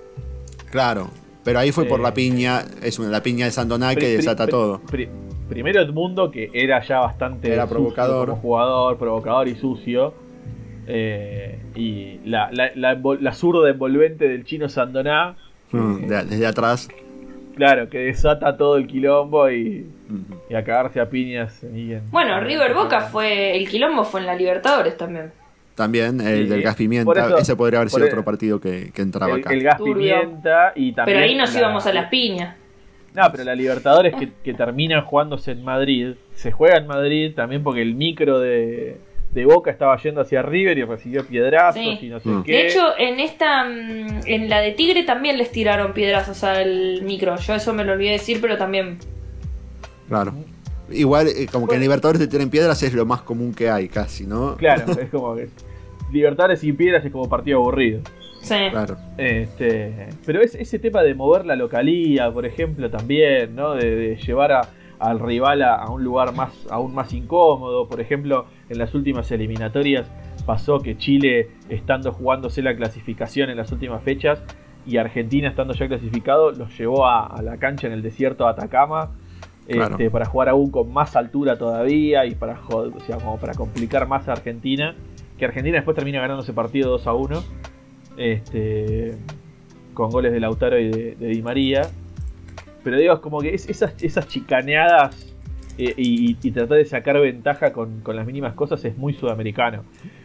[0.70, 1.08] Claro,
[1.44, 4.46] pero ahí fue por Eh, la piña, es una, la piña de Sandoná que desata
[4.46, 4.80] todo.
[4.80, 5.08] pri-
[5.48, 8.28] primero Edmundo, que era ya bastante Era provocador.
[8.28, 10.12] como jugador, provocador y sucio.
[10.86, 15.36] Eh, y la, la, la, la zurda envolvente del chino Sandoná,
[15.70, 16.88] Mm, de- desde atrás.
[17.56, 19.86] Claro, que desata todo el quilombo y,
[20.50, 21.62] y a cagarse a piñas.
[21.64, 23.56] ahí en- Bueno, River Boca fue.
[23.56, 25.32] El quilombo fue en la Libertadores también.
[25.74, 28.90] También el Sí, del gas por pimienta, eso- ese podría haber sido otro partido que,
[28.92, 29.52] que entraba el, acá.
[29.54, 29.94] el gas Turbio.
[30.20, 31.16] pimienta y también.
[31.18, 32.56] Pero ahí nos la- íbamos a las piñas.
[33.14, 37.62] No, pero la Libertadores que, que terminan jugándose en Madrid, se juega en Madrid también
[37.62, 38.96] porque el micro de,
[39.32, 41.98] de Boca estaba yendo hacia River y recibió piedrazos Sí.
[42.02, 42.42] y no sé Mm.
[42.44, 42.52] qué.
[42.52, 43.64] De hecho, en esta.
[43.64, 47.36] mm, En la de Tigre también les tiraron piedrazos al micro.
[47.36, 48.98] Yo eso me lo olvidé decir, pero también.
[50.08, 50.34] Claro.
[50.90, 53.88] Igual, eh, como que en Libertadores te tienen piedras es lo más común que hay,
[53.88, 54.56] casi, ¿no?
[54.56, 55.48] Claro, es como que
[56.12, 58.02] Libertadores y piedras es como partido aburrido.
[58.42, 58.56] Sí.
[58.70, 58.96] Claro.
[59.16, 63.74] Este, pero es, ese tema de mover la localía, por ejemplo, también, ¿no?
[63.74, 64.68] De, de llevar a-
[65.02, 67.88] al rival a, a un lugar más, aún más incómodo.
[67.88, 70.10] Por ejemplo, en las últimas eliminatorias
[70.46, 74.42] pasó que Chile, estando jugándose la clasificación en las últimas fechas,
[74.84, 78.50] y Argentina, estando ya clasificado, los llevó a, a la cancha en el desierto de
[78.50, 79.10] Atacama.
[79.64, 79.92] Claro.
[79.92, 84.08] este, para jugar aún con más altura todavía y para, o sea, como para complicar
[84.08, 84.96] más a Argentina.
[85.38, 87.44] Que Argentina después termina ganando ese partido 2 a 1
[88.16, 89.16] este,
[89.94, 91.82] con goles de Lautaro y de, de Di María.
[92.84, 95.34] Pero digo, es como que es- esas, esas chicaneadas
[95.78, 99.84] eh, y, y tratar de sacar ventaja con, con las mínimas cosas es muy sudamericano.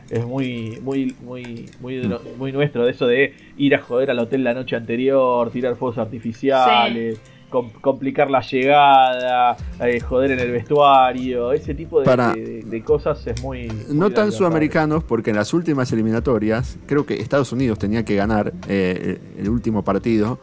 [0.10, 2.02] Es muy, muy, muy, muy,
[2.38, 5.98] muy nuestro, de eso de ir a joder al hotel la noche anterior, tirar fuegos
[5.98, 12.64] artificiales, com- complicar la llegada, eh, joder en el vestuario, ese tipo de, Para- de-
[12.64, 13.68] de cosas es muy...
[13.90, 18.54] No tan sudamericanos, porque en las últimas eliminatorias, creo que Estados Unidos tenía que ganar
[18.70, 20.40] eh, el último partido.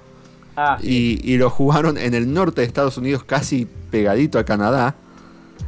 [0.56, 1.18] Ah, sí.
[1.24, 4.94] Y, y lo jugaron en el norte de Estados Unidos, casi pegadito a Canadá.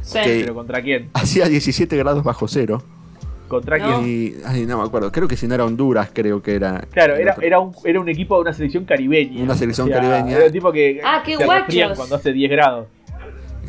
[0.01, 0.19] Sí.
[0.23, 1.09] que- Pero ¿contra quién?
[1.13, 2.81] Hacía 17 grados bajo cero.
[3.49, 3.99] ¿Contra No.
[4.01, 4.09] quién?
[4.09, 6.81] Y, ay, no me acuerdo, creo que si no era Honduras, creo que era.
[6.91, 9.41] Claro, era, era, un, era un equipo de una selección caribeña.
[9.41, 10.35] Una selección caribeña.
[10.35, 11.97] Era un tipo que Ah, qué guachos.
[11.97, 12.87] cuando hace 10 grados.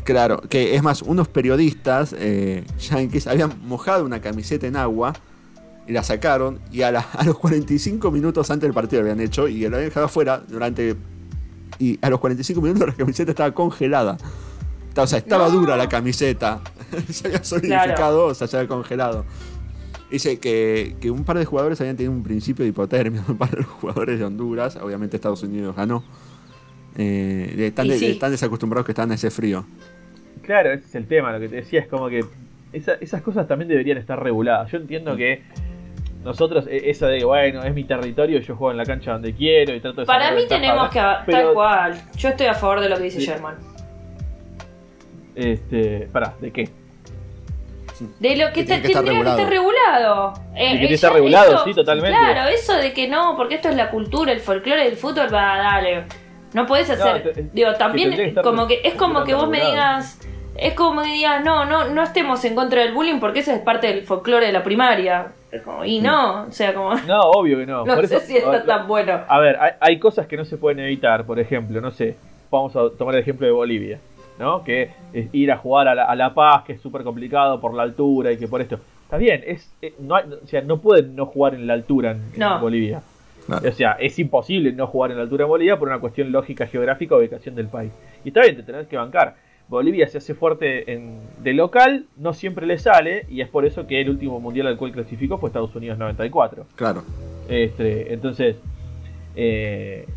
[0.03, 5.13] Claro, que es más, unos periodistas eh, yankees habían mojado una camiseta en agua
[5.89, 9.25] y la sacaron y a, la- a los 45 minutos antes del partido lo habían
[9.25, 10.95] hecho y lo habían dejado afuera durante...
[11.79, 14.17] Y a los 45 minutos la camiseta estaba congelada.
[14.95, 15.51] O sea, estaba No.
[15.55, 16.61] dura la camiseta.
[17.09, 19.25] se había solidificado, o sea, se había congelado.
[20.11, 23.49] Dice que, que un par de jugadores habían tenido un principio de hipotermia, un par
[23.51, 24.75] de los jugadores de Honduras.
[24.75, 26.03] Obviamente Estados Unidos ganó.
[26.97, 28.05] Eh, están, Y de- sí.
[28.07, 29.65] están desacostumbrados que están a ese frío.
[30.43, 31.31] Claro, ese es el tema.
[31.31, 32.25] Lo que te decía es como que
[32.73, 34.69] esa- esas cosas también deberían estar reguladas.
[34.71, 35.43] Yo entiendo que
[36.23, 39.73] nosotros, e- esa de, bueno, es mi territorio, yo juego en la cancha donde quiero
[39.73, 40.89] y trato de Para mí tenemos ¿no?
[40.89, 41.31] que.
[41.31, 42.01] Tal cual.
[42.17, 43.25] Yo estoy a favor de lo que dice Sí.
[43.27, 43.55] Sherman.
[45.35, 46.69] Este, pará, ¿de qué?
[48.19, 50.33] De lo que, Que tiene te- que estar tendría que estar regulado.
[50.55, 52.17] Eh, que tiene que estar ya regulado, sí, totalmente.
[52.17, 55.57] Claro, eso de que no, porque esto es la cultura, el folclore del fútbol, va,
[55.57, 56.05] dale.
[56.53, 57.33] No podés hacer.
[57.33, 59.97] te- digo, también que como que es como que vos me regulado.
[59.97, 60.18] digas.
[60.61, 63.59] Es como que digas, no, no, no estemos en contra del bullying porque eso es
[63.59, 65.27] parte del folclore de la primaria.
[65.51, 66.93] Es como, y no, o sea, como.
[66.95, 67.85] No, obvio que no.
[67.85, 69.21] No Por sé eso- si está tan bueno.
[69.27, 72.15] A ver, hay, hay cosas que no se pueden evitar, por ejemplo, no sé,
[72.51, 73.99] vamos a tomar el ejemplo de Bolivia,
[74.37, 74.63] ¿no?
[74.63, 77.73] Que es ir a jugar a La, a la Paz, que es súper complicado por
[77.73, 78.79] la altura y que por esto.
[79.03, 82.11] Está bien, es, eh, no hay- o sea, no pueden no jugar en la altura
[82.11, 82.59] en, en No.
[82.59, 83.01] Bolivia.
[83.47, 83.67] Claro.
[83.67, 86.67] O sea, es imposible no jugar en la altura en Bolivia por una cuestión lógica,
[86.67, 87.91] geográfica o ubicación del país.
[88.23, 89.33] Y está bien, te tenés que bancar.
[89.69, 93.85] Bolivia se hace fuerte en, de local, no siempre le sale, y es por eso
[93.85, 96.65] que el último mundial al cual clasificó fue Estados Unidos 94.
[96.75, 97.03] Claro.
[97.47, 98.57] Este, entonces,
[99.35, 100.07] eh,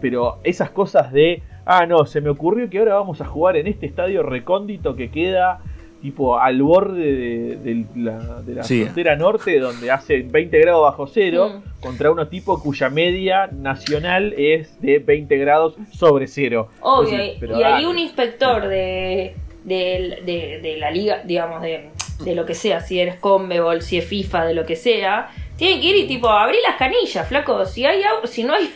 [0.00, 3.68] pero esas cosas de, ah, no, se me ocurrió que ahora vamos a jugar en
[3.68, 5.60] este estadio recóndito que queda
[6.00, 8.82] tipo al borde de, de la, de la Sí.
[8.82, 11.80] frontera norte, donde hace 20 grados bajo cero, Mm.
[11.80, 16.68] contra unos tipos cuya media nacional es de 20 grados sobre cero.
[16.80, 17.86] Obvio, Entonces, y- pero y ahí dale.
[17.88, 19.34] un inspector de,
[19.64, 21.90] de, de- de la liga, digamos, de,
[22.24, 25.80] de lo que sea, si eres Conmebol, si es FIFA, de lo que sea, tiene
[25.80, 27.64] que ir y tipo abrir las canillas, flaco.
[27.66, 28.70] Si hay agua- si no hay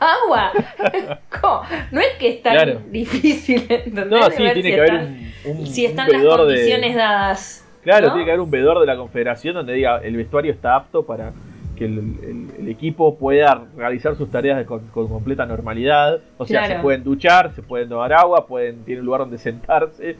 [0.00, 0.52] agua.
[1.40, 1.62] ¿Cómo?
[1.92, 2.80] No es que es tan Claro.
[2.90, 6.24] difícil entender No, sí, ver tiene si que haber están, un, un- si están un
[6.24, 6.98] las condiciones de.
[7.00, 7.64] dadas.
[7.82, 8.12] Claro, ¿no?
[8.12, 11.32] tiene que haber un veedor de la confederación donde diga el vestuario está apto para
[11.76, 16.18] que el, el- el equipo pueda realizar sus tareas con, con completa normalidad.
[16.36, 16.74] O sea, Claro.
[16.76, 20.16] se pueden duchar, se pueden tomar agua, pueden tienen un lugar donde sentarse.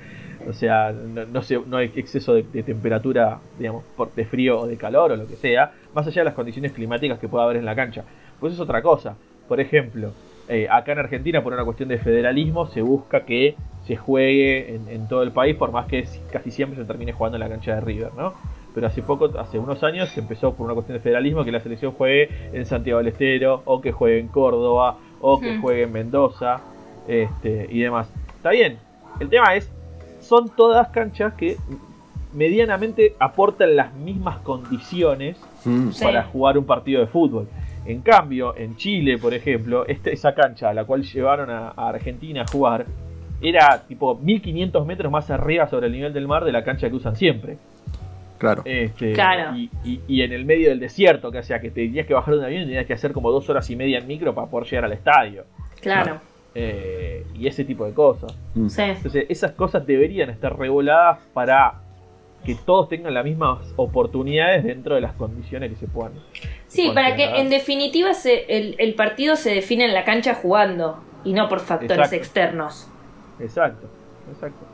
[0.48, 4.60] O sea, no, no, se- no hay exceso de, de temperatura, digamos, por, de frío
[4.60, 7.44] o de calor o lo que sea, más allá de las condiciones climáticas que pueda
[7.44, 8.04] haber en la cancha.
[8.38, 9.16] Pues es otra cosa.
[9.48, 10.12] Por ejemplo,
[10.48, 14.88] eh, acá en Argentina, por una cuestión de federalismo, se busca que se juegue en,
[14.88, 17.48] en todo el país, por más que si- casi siempre se termine jugando en la
[17.48, 18.34] cancha de River, ¿no?
[18.74, 21.60] Pero hace poco, hace unos años, se empezó por una cuestión de federalismo que la
[21.60, 25.62] selección juegue en Santiago del Estero, o que juegue en Córdoba, o que Ujú.
[25.62, 26.60] juegue en Mendoza,
[27.08, 28.08] este, y demás.
[28.36, 28.78] Está bien.
[29.20, 29.70] El tema es,
[30.20, 31.56] son todas canchas que
[32.34, 35.90] medianamente aportan las mismas condiciones Mm.
[35.90, 36.04] Sí.
[36.04, 37.48] para jugar un partido de fútbol.
[37.88, 41.88] En cambio, en Chile, por ejemplo, este- esa cancha a la cual llevaron a, a
[41.88, 42.84] Argentina a jugar
[43.40, 46.96] era tipo 1500 metros más arriba sobre el nivel del mar de la cancha que
[46.96, 47.56] usan siempre.
[48.38, 48.62] Claro.
[48.64, 49.56] Este, Claro.
[49.56, 52.34] Y, y- y en el medio del desierto, que hacía que te tenías que bajar
[52.34, 54.48] de un avión y tenías que hacer como dos horas y media en micro para
[54.48, 55.44] poder llegar al estadio.
[55.80, 56.20] Claro.
[56.54, 58.36] Eh, y ese tipo de cosas.
[58.54, 58.68] Mm.
[58.68, 58.82] Sí.
[58.82, 61.74] Entonces, esas cosas deberían estar reguladas para
[62.44, 66.12] que todos tengan las mismas oportunidades dentro de las condiciones que se puedan.
[66.68, 71.02] Sí, para que en definitiva se, el, el partido se define en la cancha jugando
[71.24, 72.16] y no por factores Exacto.
[72.16, 72.88] externos.
[73.40, 73.86] Exacto,
[74.32, 74.66] exacto.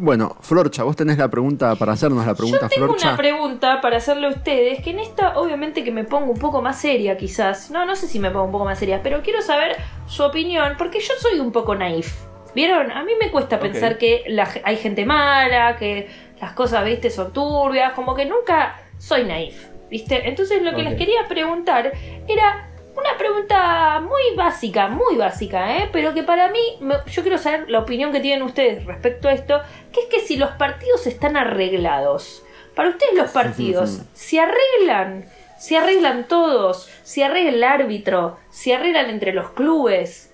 [0.00, 3.08] Bueno, Florcha, vos tenés la pregunta para hacernos la pregunta, Yo tengo Florcha.
[3.08, 6.62] una pregunta para hacerle a ustedes, que en esta obviamente que me pongo un poco
[6.62, 7.70] más seria quizás.
[7.72, 9.76] No, no sé si me pongo un poco más seria, pero quiero saber
[10.06, 12.14] su opinión, porque yo soy un poco naif.
[12.54, 12.92] ¿Vieron?
[12.92, 16.08] A mí me cuesta pensar que la- hay gente mala, que
[16.40, 20.28] las cosas, viste, son turbias, como que nunca soy naif, ¿viste?
[20.28, 21.92] Entonces lo que les quería preguntar
[22.28, 25.88] era una pregunta muy básica, muy básica, ¿eh?
[25.92, 29.32] Pero que para mí, me- yo quiero saber la opinión que tienen ustedes respecto a
[29.32, 29.60] esto,
[29.92, 32.42] que es que si los partidos están arreglados,
[32.74, 35.26] para ustedes los partidos, ¿se arreglan?
[35.58, 36.88] ¿Se arreglan todos?
[37.02, 38.36] ¿Se arregla el árbitro?
[38.50, 40.32] ¿Se arreglan entre los clubes?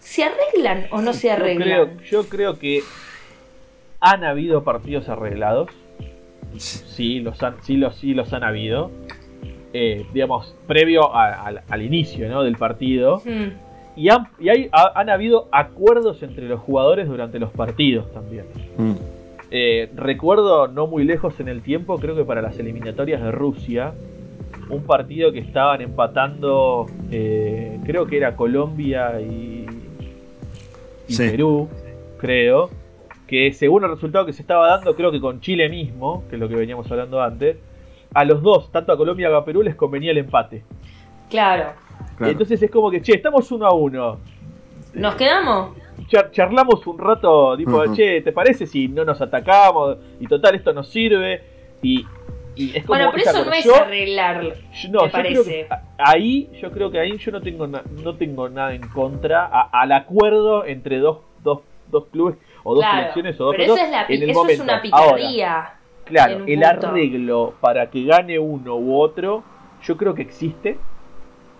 [0.00, 1.68] ¿Se arreglan o no se Yo arreglan?
[1.68, 2.82] creo, yo creo que
[4.00, 5.70] han habido partidos arreglados.
[6.58, 8.90] Sí, los han, sí, los, sí los han habido.
[9.72, 12.42] Eh, digamos, previo a- al- al inicio ¿no?
[12.42, 13.22] del partido.
[13.24, 18.10] Mm, Y, han, y hay, ha- han habido acuerdos entre los jugadores durante los partidos
[18.12, 18.46] también.
[18.78, 18.92] Mm.
[19.50, 23.92] Eh, recuerdo no muy lejos en el tiempo, creo que para las eliminatorias de Rusia,
[24.70, 29.66] un partido que estaban empatando, eh, creo que era Colombia y,
[31.08, 31.28] y Sí.
[31.30, 31.68] Perú,
[32.18, 32.70] creo,
[33.30, 36.40] que según el resultado que se estaba dando, creo que con Chile mismo, que es
[36.40, 37.56] lo que veníamos hablando antes,
[38.12, 40.64] a los dos, tanto a Colombia como a Perú, les convenía el empate.
[41.30, 41.72] claro.
[42.16, 42.32] Claro.
[42.32, 44.18] Entonces es como que, che, estamos uno a uno.
[44.94, 45.76] ¿Nos quedamos?
[46.08, 47.94] char- charlamos un rato, tipo, Ujú.
[47.94, 49.96] che, ¿te parece si no nos atacamos?
[50.18, 51.42] Y total, esto nos sirve.
[51.82, 52.04] Y,
[52.56, 52.98] y es como.
[52.98, 54.42] Bueno, pero eso no es arreglar.
[54.42, 55.44] yo- no, me yo parece.
[55.44, 55.68] que
[55.98, 59.68] ahí, yo creo que ahí yo no tengo, na- no tengo nada en contra a-
[59.70, 61.60] al acuerdo entre dos, dos,
[61.90, 64.30] dos clubes o dos Claro, selecciones o dos pero eso es, la, en el eso
[64.30, 64.62] es momento.
[64.64, 64.82] una Ahora,
[65.16, 65.70] picardía.
[66.04, 66.86] claro, en un el punto.
[66.88, 69.42] arreglo para que gane uno u otro,
[69.82, 70.78] yo creo que existe.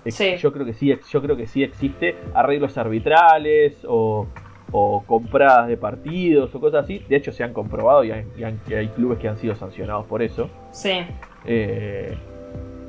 [0.04, 0.36] Ex- Sí.
[0.38, 4.26] Yo creo que sí, yo creo que sí existe arreglos arbitrales o,
[4.72, 7.04] o compradas de partidos o cosas así.
[7.08, 9.54] De hecho, se han comprobado y hay, y han- y hay clubes que han sido
[9.56, 10.48] sancionados por eso.
[10.70, 11.02] Sí.
[11.44, 12.16] Eh,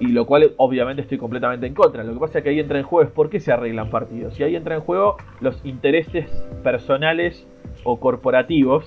[0.02, 2.04] y lo cual obviamente estoy completamente en contra.
[2.04, 4.38] Lo que pasa es que ahí entra en juego es por qué se arreglan partidos.
[4.40, 6.28] Y ahí entra en juego los intereses
[6.64, 7.48] personales
[7.84, 8.84] o corporativos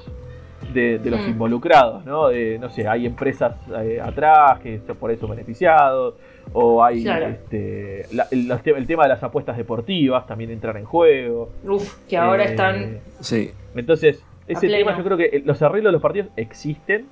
[0.72, 1.30] de, de los Mm.
[1.30, 2.28] involucrados, ¿no?
[2.28, 6.14] De, no sé, hay empresas eh, atrás que son por eso beneficiados,
[6.52, 7.26] o hay Claro.
[7.26, 11.50] este, la- el, tema de las apuestas deportivas también entran en juego.
[11.64, 12.98] Uf, que ahora Eh, están.
[13.20, 13.50] Sí.
[13.76, 17.06] entonces, ese tema yo creo que eh, los arreglos de los partidos existen.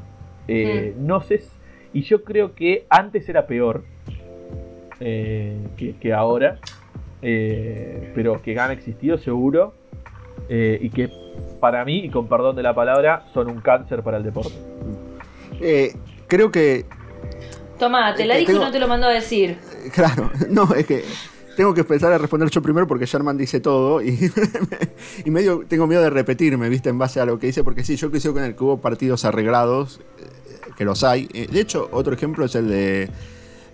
[0.49, 1.43] eh, No sé.
[1.95, 3.82] Y yo creo que antes era peor
[5.01, 6.59] eh, que, que ahora.
[7.22, 9.74] eh, pero que han existido seguro.
[10.49, 11.09] eh, y que
[11.61, 14.53] para mí, y con perdón de la palabra, son un cáncer para el deporte.
[15.61, 15.95] Eh,
[16.26, 16.84] creo que,
[17.78, 19.59] Tomá, te la Eh, dije y no te lo mandó a decir.
[19.95, 21.05] claro, no, es que
[21.57, 24.18] tengo que empezar a responder yo primero porque Sherman dice todo y,
[25.24, 27.95] y medio tengo miedo de repetirme, viste, en base a lo que dice, porque sí,
[27.97, 30.01] yo coincido con el que hubo partidos arreglados,
[30.77, 31.29] que los hay.
[31.33, 33.11] Eh, De hecho, otro ejemplo es el de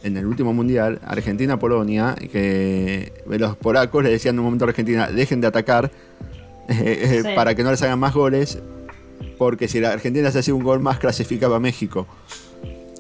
[0.03, 5.09] en el último mundial, Argentina-Polonia, que los polacos le decían en un momento a Argentina,
[5.09, 5.91] dejen de atacar
[6.69, 7.29] eh, eh, Sí.
[7.35, 8.59] para que no les hagan más goles,
[9.39, 12.07] porque si la Argentina se hacía un gol más, clasificaba a México.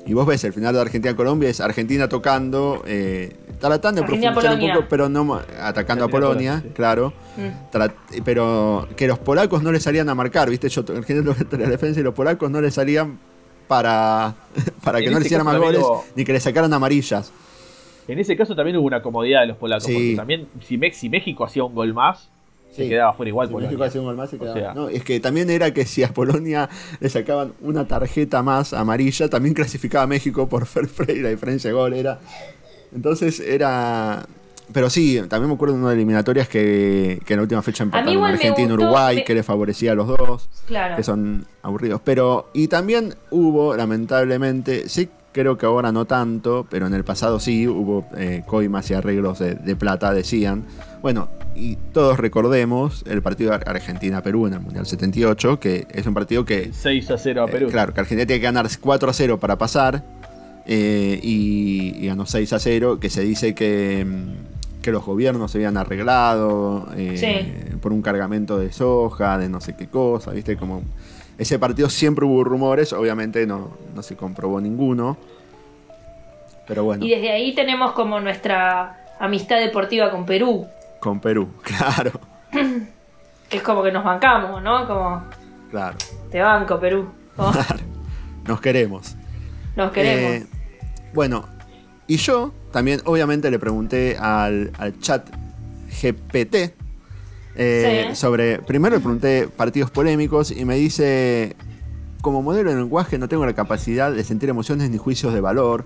[0.06, 4.68] Y vos ves el final de Argentina-Colombia, es Argentina tocando, eh, tratando de Argentina, profundizar
[4.70, 6.74] un poco, pero no atacando a Polonia, Polonia, sí.
[6.74, 7.12] claro.
[7.36, 8.20] Mm.
[8.24, 10.70] Pero que los polacos no le salían a marcar, ¿viste?
[10.70, 10.82] Yo
[11.58, 13.18] la defensa y los polacos no le salían
[13.68, 14.34] para,
[14.82, 17.30] para que En no le hicieran más goles hubo- ni que le sacaran amarillas.
[18.08, 19.84] En ese caso también hubo una comodidad de los polacos.
[19.84, 19.92] Sí.
[19.92, 22.28] Porque también, si, México hacía un gol más,
[22.72, 22.88] se Sí.
[22.88, 23.54] quedaba fuera igual Si.
[23.54, 25.84] México hacía un gol más, se O quedaba- sea- no, es que también era que
[25.84, 26.68] si a Polonia
[27.00, 31.68] le sacaban una tarjeta más amarilla, también clasificaba a México por fair play, la diferencia
[31.68, 32.18] de gol era.
[32.94, 34.26] Entonces era.
[34.72, 38.22] Pero sí, también me acuerdo de una eliminatorias que, que en la última fecha empataron
[38.24, 40.96] Argentina y Uruguay, me- que le favorecía a los dos, Claro.
[40.96, 42.00] que son aburridos.
[42.04, 47.38] Pero, y también hubo, lamentablemente, sí creo que ahora no tanto, pero en el pasado
[47.40, 50.64] sí hubo eh, coimas y arreglos de, de plata, decían.
[51.00, 56.14] Bueno, y todos recordemos el partido de Argentina-Perú en el Mundial 78, que es un
[56.14, 57.68] partido que 6 a 0 a eh, Perú.
[57.70, 60.02] claro, que Argentina tiene que ganar 4 a 0 para pasar.
[60.66, 62.98] eh, y, y ganó 6 a 0.
[63.00, 67.76] Que se dice que, mm, que los gobiernos se habían arreglado eh, Sí.
[67.80, 70.30] por un cargamento de soja, de no sé qué cosa.
[70.32, 70.56] ¿Viste?
[70.56, 70.82] Como
[71.36, 72.92] ese partido siempre hubo rumores.
[72.92, 75.16] Obviamente no, no se comprobó ninguno.
[76.66, 80.66] Pero bueno, Y desde ahí tenemos como nuestra amistad deportiva con Perú.
[81.00, 82.12] con Perú, claro.
[83.48, 84.86] Que es como que nos bancamos, ¿no?
[84.86, 85.22] Como,
[85.70, 85.96] Claro,
[86.30, 87.08] te banco, Perú.
[87.36, 87.80] Claro.
[88.46, 89.16] Nos queremos.
[89.76, 90.30] nos queremos.
[90.42, 90.46] Eh,
[91.14, 91.44] bueno,
[92.06, 95.28] y yo también obviamente le pregunté al, al chat
[96.02, 96.74] GPT
[97.56, 98.16] eh, Sí.
[98.16, 101.56] sobre, primero le pregunté partidos polémicos y me dice,
[102.22, 105.84] como modelo de lenguaje no tengo la capacidad de sentir emociones ni juicios de valor.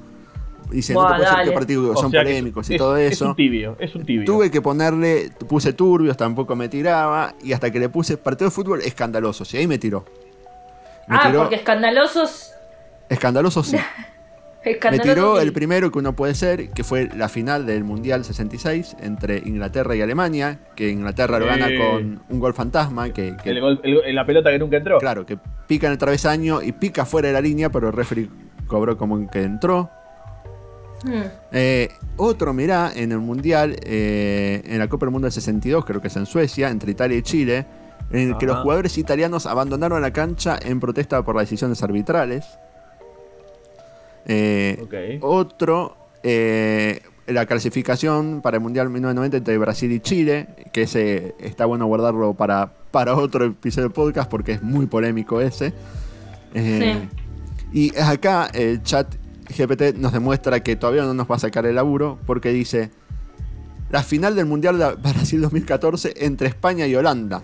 [0.71, 3.29] Dice, no te puedo decir qué partidos son polémicos y es- todo Es eso.
[3.29, 4.25] un tibio, es un tibio.
[4.25, 8.55] Tuve que ponerle, puse turbios, tampoco me tiraba, y hasta que le puse partido de
[8.55, 10.05] fútbol escandalosos, y ahí me tiró.
[11.09, 12.53] Me ah, tiró porque escandalosos.
[13.09, 13.77] escandalosos sí.
[14.65, 18.97] Me tiró el primero que uno puede ser, que fue la final del Mundial 66
[19.01, 23.61] entre Inglaterra y Alemania, que Inglaterra lo gana con un gol fantasma, que, que- El
[23.61, 24.99] gol- el- la pelota que nunca entró.
[24.99, 25.37] claro, que
[25.67, 28.29] pica en el travesaño y pica fuera de la línea, pero el referee
[28.69, 29.91] cobró como que entró.
[31.05, 31.23] Mm.
[31.51, 36.01] Eh, otro, mirá, en el Mundial, eh, en la Copa del Mundo del 62, creo
[36.01, 37.67] que es en Suecia, entre Italia y Chile,
[38.13, 38.55] en el que Ajá.
[38.55, 42.47] los jugadores italianos abandonaron la cancha en protesta por las decisiones arbitrales.
[44.27, 51.35] Eh, otro, eh, la clasificación para el Mundial 1990 entre Brasil y Chile, que ese
[51.41, 55.73] está bueno guardarlo para, para otro episodio del podcast porque es muy polémico ese.
[56.55, 57.09] Eh,
[57.73, 59.15] Y acá el chat
[59.49, 62.91] GPT nos demuestra que todavía no nos va a sacar el laburo porque dice
[63.91, 67.43] la final del Mundial de Brasil 2014 entre España y Holanda.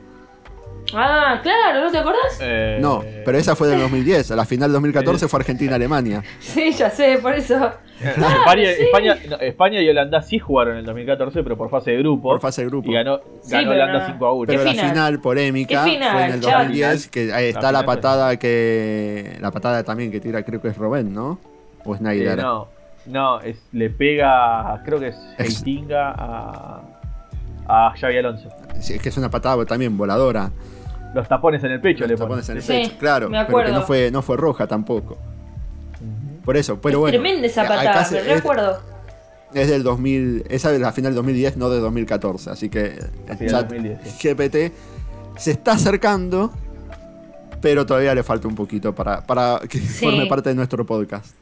[0.94, 2.38] Ah, claro, ¿no te acordás?
[2.40, 4.30] Eh, No, pero esa fue del 2010.
[4.30, 6.22] La final 2014 fue Argentina-Alemania.
[6.40, 7.72] Sí, ya sé, por eso.
[8.00, 8.82] España, sí.
[8.84, 12.28] España, no, España y Holanda sí jugaron en el 2014, pero por fase de grupo.
[12.30, 12.88] Por fase de grupo.
[12.90, 14.06] Y ganó, ganó Holanda no.
[14.06, 14.46] 5 a 1.
[14.46, 14.90] Pero ¿Qué la final?
[14.90, 16.58] final polémica ¿Qué final, fue en el Chad?
[16.58, 20.68] 2010, que ahí está la fue- patada que la patada también que tira creo que
[20.68, 21.38] es Robén, ¿no?
[21.84, 22.38] O Eh, Snyder.
[22.38, 22.68] no,
[23.06, 26.80] no es, le pega, creo que es Es- Heitinga a,
[27.66, 28.48] a Xavi Alonso.
[28.80, 30.50] Sí, es que es una patada también voladora.
[31.14, 33.64] Los tapones en el pecho Los le tapones en el Sí, pecho, claro, me pero
[33.64, 35.16] que no fue no fue roja tampoco.
[36.44, 37.18] Por eso, pero es bueno.
[37.18, 38.80] tremenda esa patada, se- me recuerdo.
[39.54, 42.50] Es del 2000, esa es la final del 2010, no del 2014.
[42.50, 44.28] Así que La el final chat del 2010, sí.
[44.28, 44.72] GPT
[45.38, 46.52] se está acercando,
[47.60, 50.04] pero todavía le falta un poquito para, para que Sí.
[50.04, 51.34] forme parte de nuestro podcast.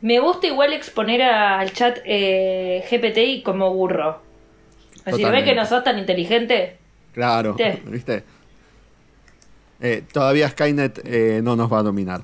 [0.00, 4.20] Me gusta igual exponer a- al chat eh, GPT como burro.
[5.00, 5.50] Así, ¿ves Totalmente.
[5.50, 6.76] que no sos tan inteligente?
[7.12, 7.82] Claro, ¿Viste?
[7.86, 8.24] ¿viste?
[9.80, 12.22] Eh, todavía Skynet eh, no nos va a dominar.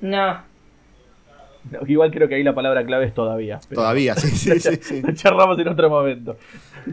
[0.00, 0.46] No.
[1.70, 3.60] No, Igual creo que ahí la palabra clave es todavía.
[3.68, 5.02] pero- Todavía, sí, sí, sí, sí.
[5.06, 6.36] Lo charlamos en otro momento.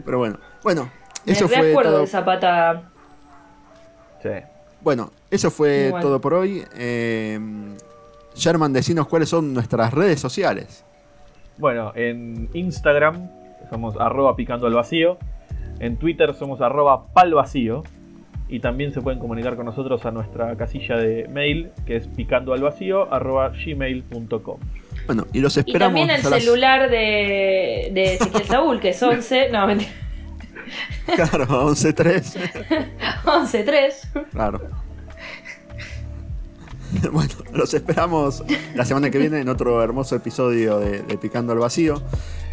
[0.03, 0.89] Pero bueno, bueno,
[1.25, 1.99] Me eso fue recuerdo todo.
[1.99, 2.91] de esa patada.
[4.21, 4.29] Sí.
[4.81, 6.63] Bueno, eso fue todo por hoy.
[6.75, 7.39] Eh,
[8.35, 10.83] Sherman, decinos cuáles son nuestras redes sociales.
[11.57, 13.29] Bueno, en Instagram
[13.69, 15.17] somos arroba picando al vacío.
[15.79, 17.83] En Twitter somos arroba palvacío.
[18.47, 22.53] Y también se pueden comunicar con nosotros a nuestra casilla de mail, que es picando
[22.53, 24.59] al vacío arroba gmail.com.
[25.07, 25.87] Bueno, y los Y esperamos.
[25.99, 29.49] también el a las- celular de, de Ezequiel Saúl, que es 11.
[29.49, 29.91] No, mentira.
[31.15, 32.37] Claro, 11.3.
[33.25, 34.25] 11.3.
[34.31, 34.61] Claro.
[37.11, 38.43] Bueno, los esperamos
[38.73, 42.01] la semana que viene en otro hermoso episodio de, de Picando al Vacío.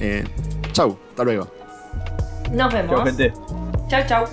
[0.01, 0.24] Eh,
[0.72, 1.49] chau, hasta luego.
[2.53, 2.97] Nos vemos.
[2.97, 3.32] Chao, gente.
[3.88, 4.24] Chau, chau.